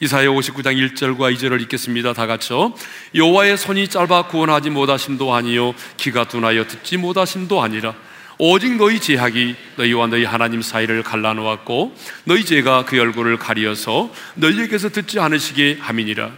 이사야 0.00 0.28
59장 0.28 0.76
1절과 0.94 1.34
2절을 1.34 1.62
읽겠습니다. 1.62 2.12
다 2.12 2.26
같이요. 2.26 2.74
여호와의 3.14 3.56
손이 3.56 3.88
짧아 3.88 4.26
구원하지 4.26 4.68
못하심도 4.70 5.34
아니요 5.34 5.74
귀가 5.96 6.28
둔하여 6.28 6.66
듣지 6.66 6.98
못하심도 6.98 7.62
아니라 7.62 7.94
오직 8.38 8.76
너희 8.76 9.00
제약이 9.00 9.56
너희와 9.76 10.08
너희 10.08 10.24
하나님 10.24 10.60
사이를 10.60 11.02
갈라놓았고 11.02 11.96
너희 12.24 12.44
죄가 12.44 12.84
그 12.84 13.00
얼굴을 13.00 13.38
가리어서 13.38 14.12
너희에게서 14.34 14.90
듣지 14.90 15.18
않으시게 15.18 15.78
함이니라. 15.80 16.30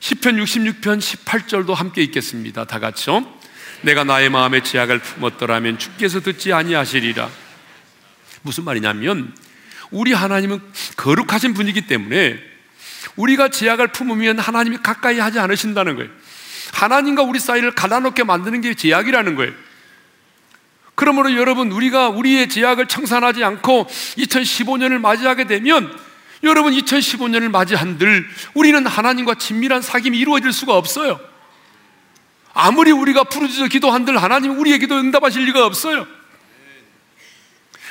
10편 0.00 0.42
66편 0.42 0.98
18절도 0.98 1.74
함께 1.74 2.02
읽겠습니다. 2.02 2.64
다 2.64 2.80
같이요. 2.80 3.24
내가 3.82 4.02
나의 4.02 4.30
마음의 4.30 4.64
제약을 4.64 4.98
품었더라면 4.98 5.78
주께서 5.78 6.20
듣지 6.20 6.52
아니하시리라. 6.52 7.30
무슨 8.42 8.64
말이냐면 8.64 9.32
우리 9.92 10.12
하나님은 10.12 10.60
거룩하신 10.96 11.54
분이기 11.54 11.86
때문에 11.86 12.38
우리가 13.16 13.48
제약을 13.48 13.88
품으면 13.88 14.38
하나님이 14.38 14.78
가까이 14.78 15.18
하지 15.18 15.38
않으신다는 15.38 15.96
거예요. 15.96 16.10
하나님과 16.72 17.22
우리 17.22 17.38
사이를 17.38 17.74
갈라놓게 17.74 18.24
만드는 18.24 18.62
게 18.62 18.74
제약이라는 18.74 19.34
거예요. 19.36 19.52
그러므로 20.94 21.34
여러분, 21.34 21.70
우리가 21.70 22.08
우리의 22.08 22.48
제약을 22.48 22.86
청산하지 22.86 23.44
않고 23.44 23.86
2015년을 23.88 24.98
맞이하게 24.98 25.46
되면 25.46 25.92
여러분 26.42 26.72
2015년을 26.72 27.50
맞이한들 27.50 28.26
우리는 28.54 28.86
하나님과 28.86 29.36
친밀한 29.36 29.80
사귐이 29.80 30.16
이루어질 30.16 30.52
수가 30.52 30.76
없어요. 30.76 31.20
아무리 32.52 32.90
우리가 32.90 33.24
부르짖어 33.24 33.68
기도한들 33.68 34.20
하나님 34.22 34.58
우리의 34.58 34.78
기도 34.78 34.98
응답하실 34.98 35.44
리가 35.46 35.64
없어요. 35.64 36.06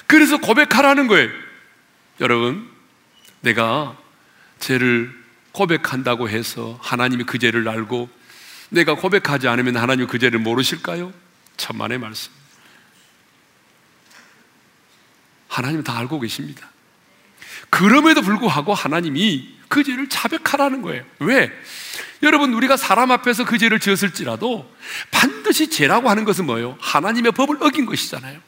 그래서 0.06 0.38
고백하라는 0.38 1.08
거예요. 1.08 1.30
여러분, 2.22 2.70
내가 3.42 3.98
죄를 4.60 5.12
고백한다고 5.52 6.30
해서 6.30 6.80
하나님이 6.82 7.26
그 7.26 7.40
죄를 7.40 7.68
알고 7.68 8.10
내가 8.70 8.96
고백하지 8.96 9.48
않으면 9.48 9.76
하나님 9.76 10.08
그 10.08 10.20
죄를 10.20 10.40
모르실까요? 10.40 11.12
천만의 11.58 11.98
말씀. 11.98 12.32
하나님 15.48 15.84
다 15.84 15.98
알고 15.98 16.20
계십니다. 16.20 16.70
그럼에도 17.70 18.22
불구하고 18.22 18.74
하나님이 18.74 19.58
그 19.68 19.84
죄를 19.84 20.08
자백하라는 20.08 20.82
거예요. 20.82 21.04
왜? 21.20 21.52
여러분, 22.24 22.54
우리가 22.54 22.78
사람 22.78 23.12
앞에서 23.12 23.46
그 23.46 23.58
죄를 23.58 23.80
지었을지라도 23.80 24.72
반드시 25.10 25.70
죄라고 25.70 26.10
하는 26.10 26.24
것은 26.24 26.46
뭐예요? 26.46 26.78
하나님의 26.80 27.32
법을 27.32 27.58
어긴 27.62 27.86
것이잖아요. 27.86 28.40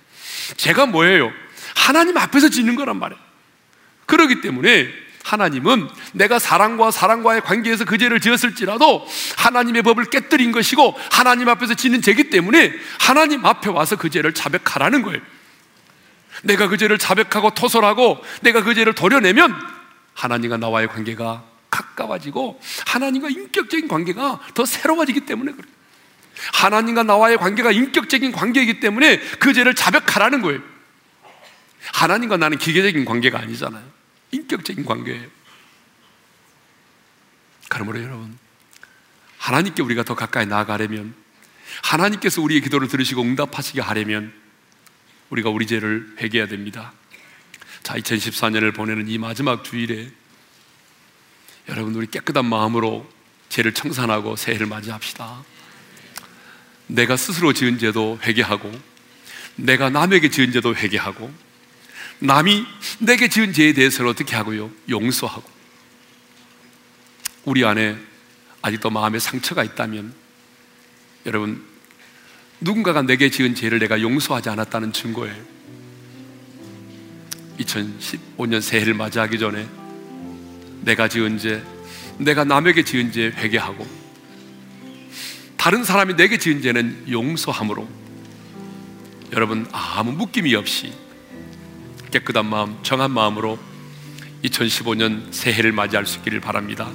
죄가 0.58 0.86
뭐예요? 0.86 1.32
하나님 1.76 2.18
앞에서 2.18 2.50
짓는 2.50 2.76
거란 2.76 2.98
말이에요. 2.98 3.23
그러기 4.14 4.42
때문에 4.42 4.94
하나님은 5.24 5.90
내가 6.12 6.38
사랑과 6.38 6.92
사랑과의 6.92 7.42
관계에서 7.42 7.84
그 7.84 7.98
죄를 7.98 8.20
지었을지라도 8.20 9.08
하나님의 9.38 9.82
법을 9.82 10.06
깨뜨린 10.06 10.52
것이고 10.52 10.96
하나님 11.12 11.50
앞에서 11.50 11.74
짓는 11.74 12.04
죄기 12.04 12.30
때문에 12.30 12.74
하나님 13.00 13.44
앞에 13.44 13.72
와서 13.72 13.96
그 13.96 14.12
죄를 14.12 14.34
자백하라는 14.34 15.02
거예요. 15.02 15.20
내가 16.44 16.68
그 16.68 16.78
죄를 16.78 17.00
자백하고 17.00 17.56
토설하고 17.56 18.24
내가 18.42 18.62
그 18.62 18.76
죄를 18.76 18.94
도려내면 18.94 19.56
하나님과 20.14 20.58
나와의 20.58 20.90
관계가 20.90 21.44
가까워지고 21.72 22.62
하나님과 22.86 23.30
인격적인 23.30 23.88
관계가 23.88 24.42
더 24.54 24.66
새로워지기 24.66 25.22
때문에 25.22 25.54
그래요. 25.54 25.74
하나님과 26.54 27.02
나와의 27.02 27.38
관계가 27.38 27.72
인격적인 27.72 28.32
관계이기 28.32 28.80
때문에 28.80 29.20
그 29.40 29.54
죄를 29.54 29.74
자백하라는 29.74 30.44
거예요. 30.44 30.62
하나님과 31.94 32.38
나는 32.38 32.60
기계적인 32.60 33.06
관계가 33.06 33.40
아니잖아요. 33.40 33.93
인격적인 34.34 34.86
관계예요. 34.86 35.28
그러므로 37.70 38.02
여러분, 38.02 38.38
하나님께 39.38 39.82
우리가 39.82 40.04
더 40.04 40.16
가까이 40.16 40.46
나아가려면 40.46 41.14
하나님께서 41.82 42.42
우리의 42.42 42.62
기도를 42.62 42.88
들으시고 42.88 43.22
응답하시게 43.22 43.82
하려면 43.82 44.34
우리가 45.30 45.50
우리 45.50 45.66
죄를 45.66 46.16
회개해야 46.20 46.48
됩니다. 46.48 46.94
자, 47.82 47.96
2014년을 47.96 48.74
보내는 48.76 49.08
이 49.08 49.18
마지막 49.18 49.64
주일에 49.64 50.10
여러분 51.70 51.96
우리 51.96 52.08
깨끗한 52.08 52.46
마음으로 52.46 53.10
죄를 53.50 53.74
청산하고 53.74 54.36
새해를 54.36 54.68
맞이합시다. 54.68 55.44
내가 56.88 57.18
스스로 57.18 57.54
지은 57.54 57.80
죄도 57.80 58.20
회개하고 58.22 58.72
내가 59.56 59.90
남에게 59.90 60.30
지은 60.30 60.52
죄도 60.52 60.76
회개하고 60.76 61.32
남이 62.24 62.66
내게 63.00 63.28
지은 63.28 63.52
죄에 63.52 63.74
대해서는 63.74 64.10
어떻게 64.10 64.38
하고요? 64.38 64.72
용서하고 64.88 65.44
우리 67.44 67.66
안에 67.66 67.98
아직도 68.62 68.90
마음에 68.90 69.20
상처가 69.20 69.62
있다면 69.62 70.14
여러분 71.26 71.62
누군가가 72.62 73.02
내게 73.02 73.30
지은 73.30 73.56
죄를 73.56 73.80
내가 73.80 74.02
용서하지 74.02 74.48
않았다는 74.48 74.94
증거예요. 74.94 75.36
2015년 77.60 78.62
새해를 78.62 78.94
맞이하기 78.94 79.38
전에 79.38 79.68
내가 80.80 81.10
지은 81.10 81.38
죄, 81.38 81.62
내가 82.20 82.46
남에게 82.46 82.86
지은 82.86 83.12
죄 83.12 83.32
회개하고 83.32 83.86
다른 85.58 85.84
사람이 85.84 86.16
내게 86.16 86.38
지은 86.38 86.62
죄는 86.62 87.12
용서함으로 87.12 87.86
여러분 89.34 89.68
아무 89.74 90.14
묶임이 90.14 90.56
없이 90.56 91.04
깨끗한 92.14 92.46
마음, 92.46 92.78
정한 92.84 93.10
마음으로 93.10 93.58
2015년 94.44 95.34
새해를 95.34 95.72
맞이할 95.72 96.06
수 96.06 96.20
있기를 96.20 96.40
바랍니다. 96.42 96.92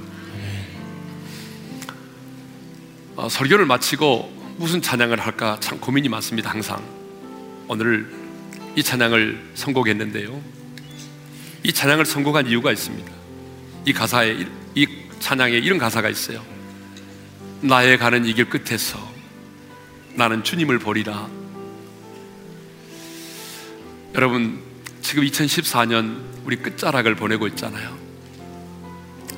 어, 3.16 3.28
설교를 3.28 3.66
마치고 3.66 4.54
무슨 4.58 4.80
찬양을 4.80 5.18
할까 5.18 5.56
참 5.58 5.80
고민이 5.80 6.08
많습니다. 6.08 6.50
항상 6.50 6.80
오늘 7.66 8.08
이 8.76 8.82
찬양을 8.82 9.54
선곡했는데요. 9.54 10.40
이 11.64 11.72
찬양을 11.72 12.06
선곡한 12.06 12.46
이유가 12.46 12.70
있습니다. 12.70 13.10
이 13.86 13.92
가사에 13.92 14.46
이 14.76 14.86
찬양에 15.18 15.54
이런 15.56 15.78
가사가 15.78 16.08
있어요. 16.08 16.44
나의 17.60 17.98
가는 17.98 18.24
이 18.24 18.34
길 18.34 18.48
끝에서 18.48 19.00
나는 20.14 20.44
주님을 20.44 20.78
보리라. 20.78 21.28
여러분 24.14 24.67
지금 25.08 25.24
2014년 25.24 26.20
우리 26.44 26.56
끝자락을 26.56 27.14
보내고 27.14 27.46
있잖아요. 27.46 27.96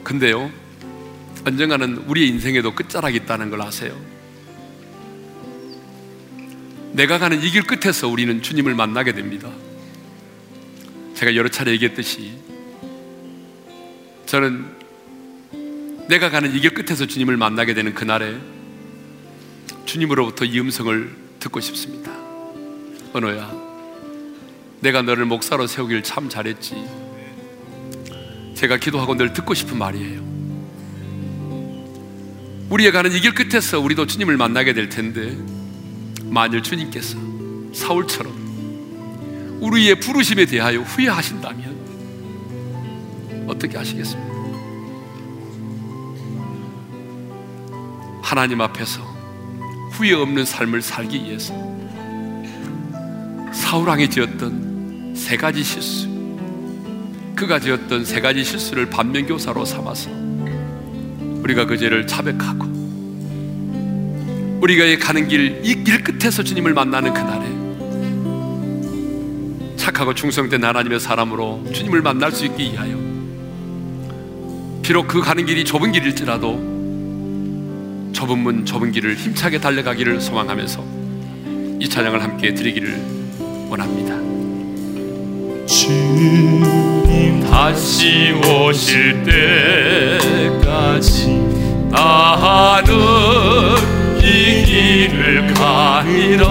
근데요, 0.02 0.50
언젠가는 1.46 1.96
우리의 2.08 2.28
인생에도 2.30 2.74
끝자락이 2.74 3.18
있다는 3.18 3.50
걸 3.50 3.62
아세요? 3.62 3.96
내가 6.90 7.18
가는 7.18 7.40
이 7.40 7.50
길 7.52 7.62
끝에서 7.62 8.08
우리는 8.08 8.42
주님을 8.42 8.74
만나게 8.74 9.12
됩니다. 9.12 9.48
제가 11.14 11.36
여러 11.36 11.48
차례 11.48 11.70
얘기했듯이 11.70 12.36
저는 14.26 14.66
내가 16.08 16.30
가는 16.30 16.52
이 16.52 16.58
길 16.58 16.74
끝에서 16.74 17.06
주님을 17.06 17.36
만나게 17.36 17.74
되는 17.74 17.94
그날에 17.94 18.40
주님으로부터 19.84 20.46
이 20.46 20.58
음성을 20.58 21.14
듣고 21.38 21.60
싶습니다. 21.60 22.10
언어야, 23.12 23.69
내가 24.80 25.02
너를 25.02 25.24
목사로 25.26 25.66
세우길 25.66 26.02
참 26.02 26.28
잘했지. 26.28 26.74
제가 28.54 28.76
기도하고 28.78 29.14
늘 29.14 29.32
듣고 29.32 29.54
싶은 29.54 29.78
말이에요. 29.78 30.28
우리의 32.70 32.92
가는 32.92 33.10
이 33.12 33.20
길 33.20 33.34
끝에서 33.34 33.80
우리도 33.80 34.06
주님을 34.06 34.36
만나게 34.36 34.72
될 34.74 34.88
텐데, 34.88 35.36
만일 36.24 36.62
주님께서 36.62 37.18
사울처럼 37.72 39.58
우리의 39.60 39.98
부르심에 40.00 40.46
대하여 40.46 40.80
후회하신다면 40.80 41.80
어떻게 43.48 43.76
하시겠습니까? 43.76 44.30
하나님 48.22 48.60
앞에서 48.60 49.02
후회 49.90 50.12
없는 50.14 50.44
삶을 50.44 50.82
살기 50.82 51.24
위해서 51.24 51.52
사울왕이 53.52 54.08
지었던 54.08 54.69
세 55.20 55.36
가지 55.36 55.62
실수, 55.62 56.08
그가 57.36 57.60
지었던 57.60 58.06
세 58.06 58.22
가지 58.22 58.42
실수를 58.42 58.86
반면교사로 58.86 59.66
삼아서 59.66 60.10
우리가 61.42 61.66
그 61.66 61.76
죄를 61.76 62.06
자백하고 62.06 62.64
우리가 64.62 65.04
가는 65.04 65.28
길, 65.28 65.60
이 65.62 65.84
길 65.84 66.02
끝에서 66.02 66.42
주님을 66.42 66.72
만나는 66.72 67.12
그날에 67.12 67.46
착하고 69.76 70.14
충성된 70.14 70.64
하나님의 70.64 70.98
사람으로 70.98 71.64
주님을 71.70 72.00
만날 72.00 72.32
수 72.32 72.46
있기 72.46 72.72
위하여 72.72 72.96
비록 74.82 75.06
그 75.06 75.20
가는 75.20 75.44
길이 75.44 75.64
좁은 75.64 75.92
길일지라도 75.92 76.54
좁은 78.12 78.38
문, 78.38 78.64
좁은 78.64 78.90
길을 78.90 79.16
힘차게 79.16 79.60
달려가기를 79.60 80.20
소망하면서 80.20 80.82
이 81.78 81.88
찬양을 81.88 82.22
함께 82.22 82.54
드리기를 82.54 83.68
원합니다. 83.68 84.39
주님 85.70 87.48
다시 87.48 88.32
오실 88.44 89.22
때까지 90.60 91.28
나는 91.90 92.90
이 94.18 94.64
길을 94.64 95.54
가니라. 95.54 96.48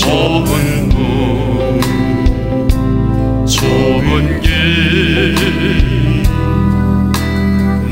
좁은 0.00 0.88
문 0.90 1.80
좁은 3.46 4.42
길 4.42 5.34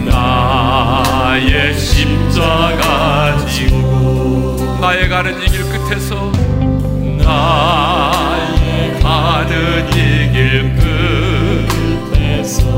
나의 0.04 1.72
십자가 1.74 3.34
지고 3.46 4.58
나의 4.78 5.08
가는 5.08 5.32
이 5.42 5.46
길 5.46 5.62
끝에서 5.70 6.27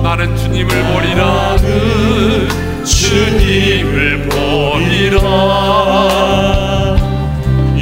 나는 0.03 0.35
주님을 0.37 0.69
보리라. 0.93 1.57
나는 1.57 2.49
주님을 2.85 4.29
보리라. 4.29 5.21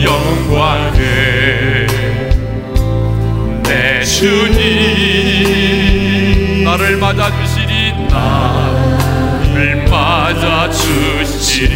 영광을 0.03 1.87
내 3.63 4.05
주님. 4.05 4.59
나를 6.65 6.97
맞아주시리. 6.97 7.93
나를 8.11 9.87
맞아주시리. 9.89 11.69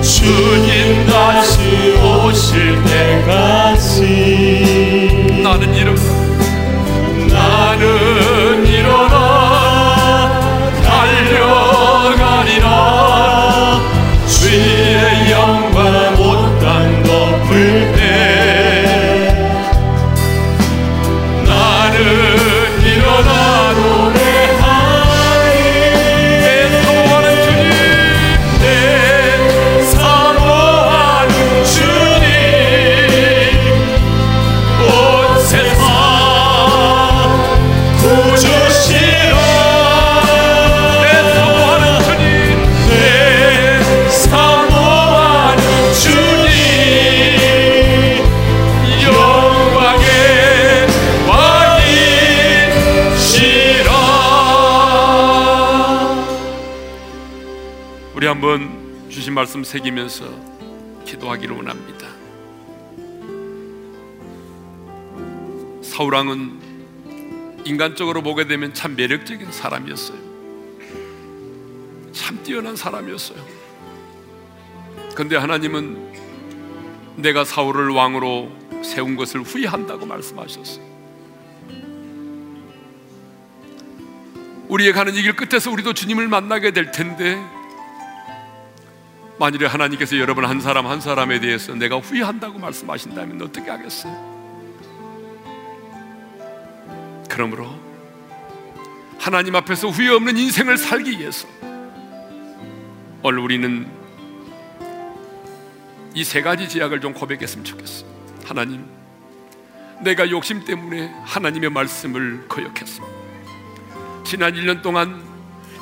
주님 0.00 1.06
다시 1.06 1.58
오실 1.98 2.82
때까지. 2.84 4.00
나는 5.42 5.74
이름 5.74 5.96
나 7.80 8.39
새기면서 59.70 60.24
기도하기를 61.04 61.54
원합니다. 61.54 62.08
사울왕은 65.80 67.62
인간적으로 67.66 68.20
보게 68.20 68.48
되면 68.48 68.74
참 68.74 68.96
매력적인 68.96 69.52
사람이었어요. 69.52 70.18
참 72.10 72.42
뛰어난 72.42 72.74
사람이었어요. 72.74 73.38
근데 75.14 75.36
하나님은 75.36 76.14
내가 77.18 77.44
사울을 77.44 77.90
왕으로 77.90 78.50
세운 78.82 79.14
것을 79.14 79.42
후회한다고 79.42 80.04
말씀하셨어요. 80.04 80.90
우리의 84.66 84.92
가는 84.92 85.14
이 85.14 85.22
길 85.22 85.36
끝에서 85.36 85.70
우리도 85.70 85.92
주님을 85.92 86.26
만나게 86.26 86.72
될 86.72 86.90
텐데 86.90 87.40
만일에 89.40 89.66
하나님께서 89.66 90.18
여러분 90.18 90.44
한 90.44 90.60
사람 90.60 90.86
한 90.86 91.00
사람에 91.00 91.40
대해서 91.40 91.74
내가 91.74 91.96
후회한다고 91.96 92.58
말씀하신다면 92.58 93.40
어떻게 93.40 93.70
하겠어요? 93.70 94.14
그러므로 97.26 97.74
하나님 99.18 99.56
앞에서 99.56 99.88
후회 99.88 100.10
없는 100.10 100.36
인생을 100.36 100.76
살기 100.76 101.18
위해서 101.18 101.48
오늘 103.22 103.38
우리는 103.38 103.86
이 106.14 106.22
세 106.22 106.42
가지 106.42 106.68
제약을 106.68 107.00
좀 107.00 107.14
고백했으면 107.14 107.64
좋겠어요. 107.64 108.10
하나님, 108.44 108.84
내가 110.02 110.28
욕심 110.28 110.66
때문에 110.66 111.06
하나님의 111.24 111.70
말씀을 111.70 112.46
거역했습니다. 112.46 113.14
지난 114.26 114.52
1년 114.52 114.82
동안 114.82 115.22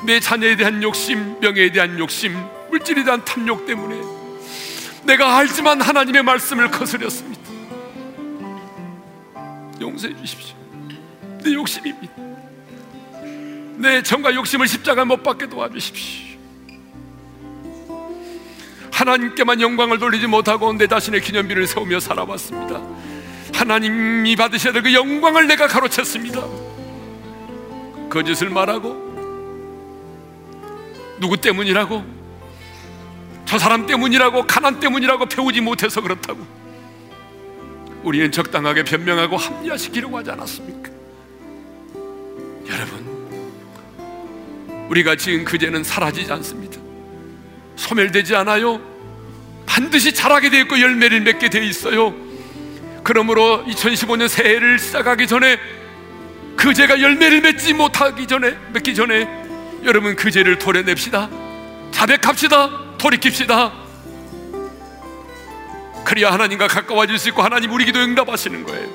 내 0.05 0.21
자녀에 0.21 0.55
대한 0.55 0.81
욕심, 0.81 1.37
명예에 1.41 1.71
대한 1.73 1.99
욕심, 1.99 2.37
물질에 2.69 3.03
대한 3.03 3.23
탐욕 3.25 3.65
때문에 3.65 4.01
내가 5.03 5.37
알지만 5.37 5.81
하나님의 5.81 6.23
말씀을 6.23 6.69
거스렸습니다. 6.71 7.39
용서해 9.81 10.15
주십시오. 10.17 10.55
내 11.43 11.53
욕심입니다. 11.53 12.13
내 13.77 14.03
정과 14.03 14.33
욕심을 14.35 14.67
십자가 14.67 15.05
못 15.05 15.23
박게 15.23 15.47
도와주십시오. 15.47 16.29
하나님께만 18.91 19.61
영광을 19.61 19.97
돌리지 19.97 20.27
못하고 20.27 20.73
내 20.73 20.85
자신의 20.87 21.21
기념비를 21.21 21.65
세우며 21.67 22.01
살아왔습니다. 22.01 22.81
하나님이 23.53 24.35
받으셔야 24.35 24.73
될 24.73 24.83
그 24.83 24.93
영광을 24.93 25.47
내가 25.47 25.67
가로챘습니다. 25.67 26.69
거짓을 28.09 28.49
말하고 28.49 29.09
누구 31.19 31.37
때문이라고 31.37 32.18
저 33.49 33.57
사람 33.57 33.87
때문이라고 33.87 34.45
가난 34.45 34.79
때문이라고 34.79 35.25
배우지 35.25 35.61
못해서 35.61 36.01
그렇다고 36.01 36.45
우리는 38.03 38.31
적당하게 38.31 38.83
변명하고 38.83 39.37
합리화시키려고 39.37 40.19
하지 40.19 40.29
않았습니까? 40.29 40.91
여러분 42.67 43.09
우리가 44.89 45.15
지은 45.15 45.45
그제는 45.45 45.83
사라지지 45.83 46.31
않습니다. 46.31 46.79
소멸되지 47.75 48.35
않아요. 48.35 48.79
반드시 49.65 50.13
자라게 50.13 50.51
되어 50.51 50.61
있고 50.61 50.79
열매를 50.79 51.21
맺게 51.21 51.49
되어 51.49 51.63
있어요. 51.63 52.13
그러므로 53.03 53.65
2015년 53.65 54.27
새해를 54.27 54.77
시작하기 54.77 55.25
전에 55.25 55.57
그 56.55 56.75
죄가 56.75 57.01
열매를 57.01 57.41
맺지 57.41 57.73
못하기 57.73 58.27
전에 58.27 58.55
맺기 58.73 58.93
전에 58.93 59.27
여러분 59.85 60.15
그 60.15 60.29
죄를 60.29 60.59
도려냅시다. 60.59 61.31
자백합시다. 61.89 62.88
돌이킵시다. 62.99 63.71
그래야 66.03 66.31
하나님과 66.31 66.67
가까워질 66.67 67.17
수 67.17 67.29
있고 67.29 67.41
하나님 67.41 67.71
우리 67.71 67.85
기도 67.85 67.99
응답하시는 67.99 68.63
거예요. 68.63 68.89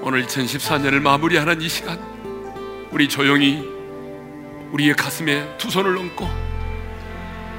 오늘 0.00 0.24
2014년을 0.26 1.00
마무리하는 1.00 1.60
이 1.60 1.68
시간 1.68 1.98
우리 2.90 3.08
조용히 3.08 3.62
우리의 4.72 4.94
가슴에 4.94 5.56
두 5.56 5.70
손을 5.70 5.96
얹고 5.96 6.28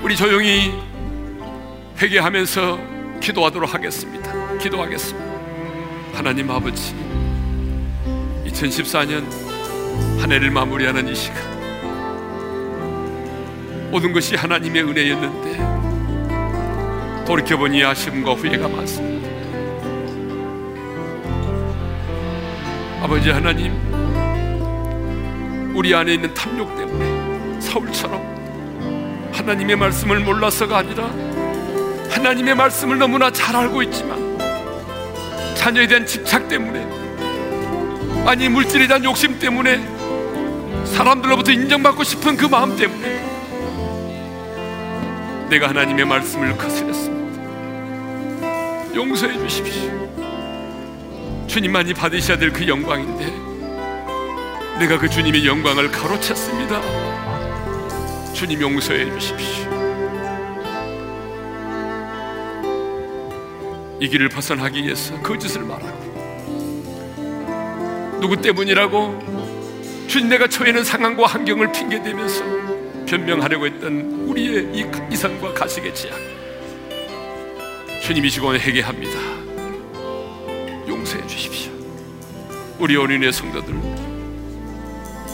우리 0.01 0.16
조용히 0.16 0.74
회개하면서 2.01 3.20
기도하도록 3.22 3.74
하겠습니다. 3.74 4.57
기도하겠습니다. 4.57 5.36
하나님 6.13 6.49
아버지 6.51 6.93
2014년 8.45 9.26
한 10.20 10.32
해를 10.32 10.51
마무리하는 10.51 11.07
이 11.07 11.16
시간 11.16 11.54
모든 13.91 14.11
것이 14.13 14.36
하나님의 14.36 14.83
은혜였는데 14.83 15.75
돌이켜보니 17.25 17.83
아쉬움과 17.83 18.33
후회가 18.33 18.67
많습니다. 18.67 19.15
아버지 23.01 23.29
하나님 23.29 23.73
우리 25.75 25.93
안에 25.93 26.13
있는 26.15 26.33
탐욕 26.33 26.75
때문에 26.75 27.59
사울처럼 27.61 28.36
하나님의 29.31 29.75
말씀을 29.75 30.21
몰라서가 30.21 30.77
아니라 30.77 31.05
하나님의 32.09 32.55
말씀을 32.55 32.97
너무나 32.97 33.29
잘 33.29 33.55
알고 33.55 33.83
있지만 33.83 34.38
자녀에 35.55 35.88
대한 35.88 36.05
집착 36.05 36.47
때문에 36.47 36.86
아니 38.25 38.49
물질에 38.49 38.88
대한 38.88 39.03
욕심 39.03 39.38
때문에 39.38 39.77
사람들로부터 40.86 41.51
인정받고 41.51 42.03
싶은 42.03 42.38
그 42.38 42.45
마음 42.45 42.75
때문에 42.75 43.34
내가 45.49 45.69
하나님의 45.69 46.05
말씀을 46.05 46.57
거스렸습니다. 46.57 47.25
용서해 48.95 49.37
주십시오. 49.47 49.91
주님만이 51.47 51.93
받으셔야 51.93 52.37
될 52.37 52.51
그 52.51 52.67
영광인데 52.67 53.25
내가 54.79 54.97
그 54.97 55.07
주님의 55.09 55.45
영광을 55.45 55.89
가로챘습니다. 55.91 56.81
주님 58.33 58.61
용서해 58.61 59.11
주십시오. 59.19 59.65
이 64.01 64.09
길을 64.09 64.27
벗어나기 64.29 64.83
위해서 64.83 65.17
거짓을 65.21 65.61
말하고 65.61 66.05
누구 68.19 68.35
때문이라고 68.41 70.05
주님 70.07 70.29
내가 70.29 70.47
처해는 70.47 70.83
상황과 70.83 71.27
환경을 71.27 71.71
핑계대면서 71.71 72.74
변명하려고 73.05 73.65
했던 73.67 74.25
우리의 74.27 74.69
이 74.73 74.85
이성과 75.11 75.53
가식의 75.53 75.93
지약 75.95 76.17
주님 78.01 78.25
이 78.25 78.29
시간에 78.29 78.59
회개합니다 78.59 79.35
우리 82.77 82.97
어린의 82.97 83.31
성도들 83.31 83.73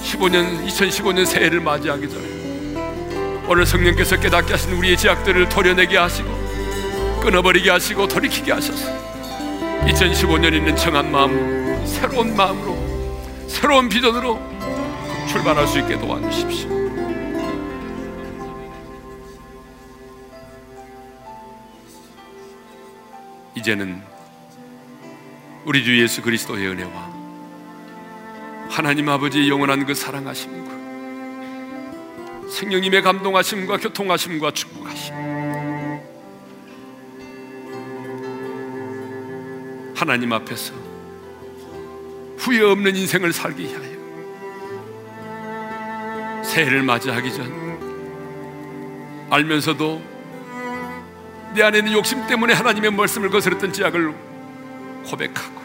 15년 0.03 0.65
2015년 0.67 1.25
새해를 1.25 1.59
맞이하기 1.59 2.09
전에 2.09 3.41
오늘 3.47 3.65
성령께서 3.65 4.19
깨닫게 4.19 4.51
하신 4.51 4.73
우리의 4.73 4.95
제약들을 4.95 5.49
도려내게 5.49 5.97
하시고 5.97 6.29
끊어버리게 7.21 7.69
하시고 7.69 8.07
돌이키게 8.07 8.51
하셔서 8.51 8.89
2015년 9.87 10.53
있는 10.53 10.75
정한 10.75 11.11
마음 11.11 11.85
새로운 11.85 12.35
마음으로 12.35 12.77
새로운 13.47 13.89
비전으로 13.89 14.39
출발할 15.27 15.67
수 15.67 15.79
있게 15.79 15.97
도와주십시오. 15.99 16.80
이제는 23.61 24.01
우리 25.65 25.83
주 25.83 26.01
예수 26.01 26.23
그리스도의 26.23 26.67
은혜와 26.67 27.13
하나님 28.71 29.07
아버지의 29.07 29.47
영원한 29.49 29.85
그 29.85 29.93
사랑하심과 29.93 30.71
성령님의 32.49 33.03
감동하심과 33.03 33.77
교통하심과 33.77 34.51
축복하심. 34.51 35.13
하나님 39.95 40.33
앞에서 40.33 40.73
후회 42.39 42.63
없는 42.63 42.95
인생을 42.95 43.31
살게 43.31 43.75
하여 43.75 43.91
새해를 46.43 46.81
맞이하기 46.81 47.31
전 47.31 47.61
알면서도 49.29 50.10
내 51.53 51.63
안에 51.63 51.79
있는 51.79 51.91
욕심 51.93 52.25
때문에 52.27 52.53
하나님의 52.53 52.91
말씀을 52.91 53.29
거스렸던 53.29 53.73
죄악을 53.73 54.13
고백하고 55.05 55.61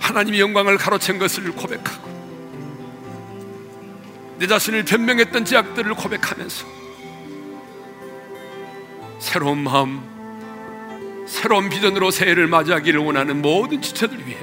하나님의 0.00 0.40
영광을 0.40 0.76
가로챈 0.78 1.18
것을 1.18 1.52
고백하고 1.52 2.10
내 4.38 4.46
자신을 4.46 4.84
변명했던 4.84 5.44
죄악들을 5.44 5.94
고백하면서 5.94 6.66
새로운 9.20 9.58
마음, 9.58 11.24
새로운 11.28 11.68
비전으로 11.68 12.10
새해를 12.10 12.48
맞이하기를 12.48 13.00
원하는 13.00 13.40
모든 13.40 13.80
지체들 13.80 14.26
위해 14.26 14.38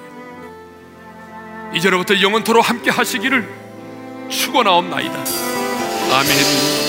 이제로부터 1.74 2.20
영원토로 2.20 2.62
함께 2.62 2.90
하시기를 2.90 3.48
축원하옵나이다. 4.30 5.14
아멘. 6.14 6.89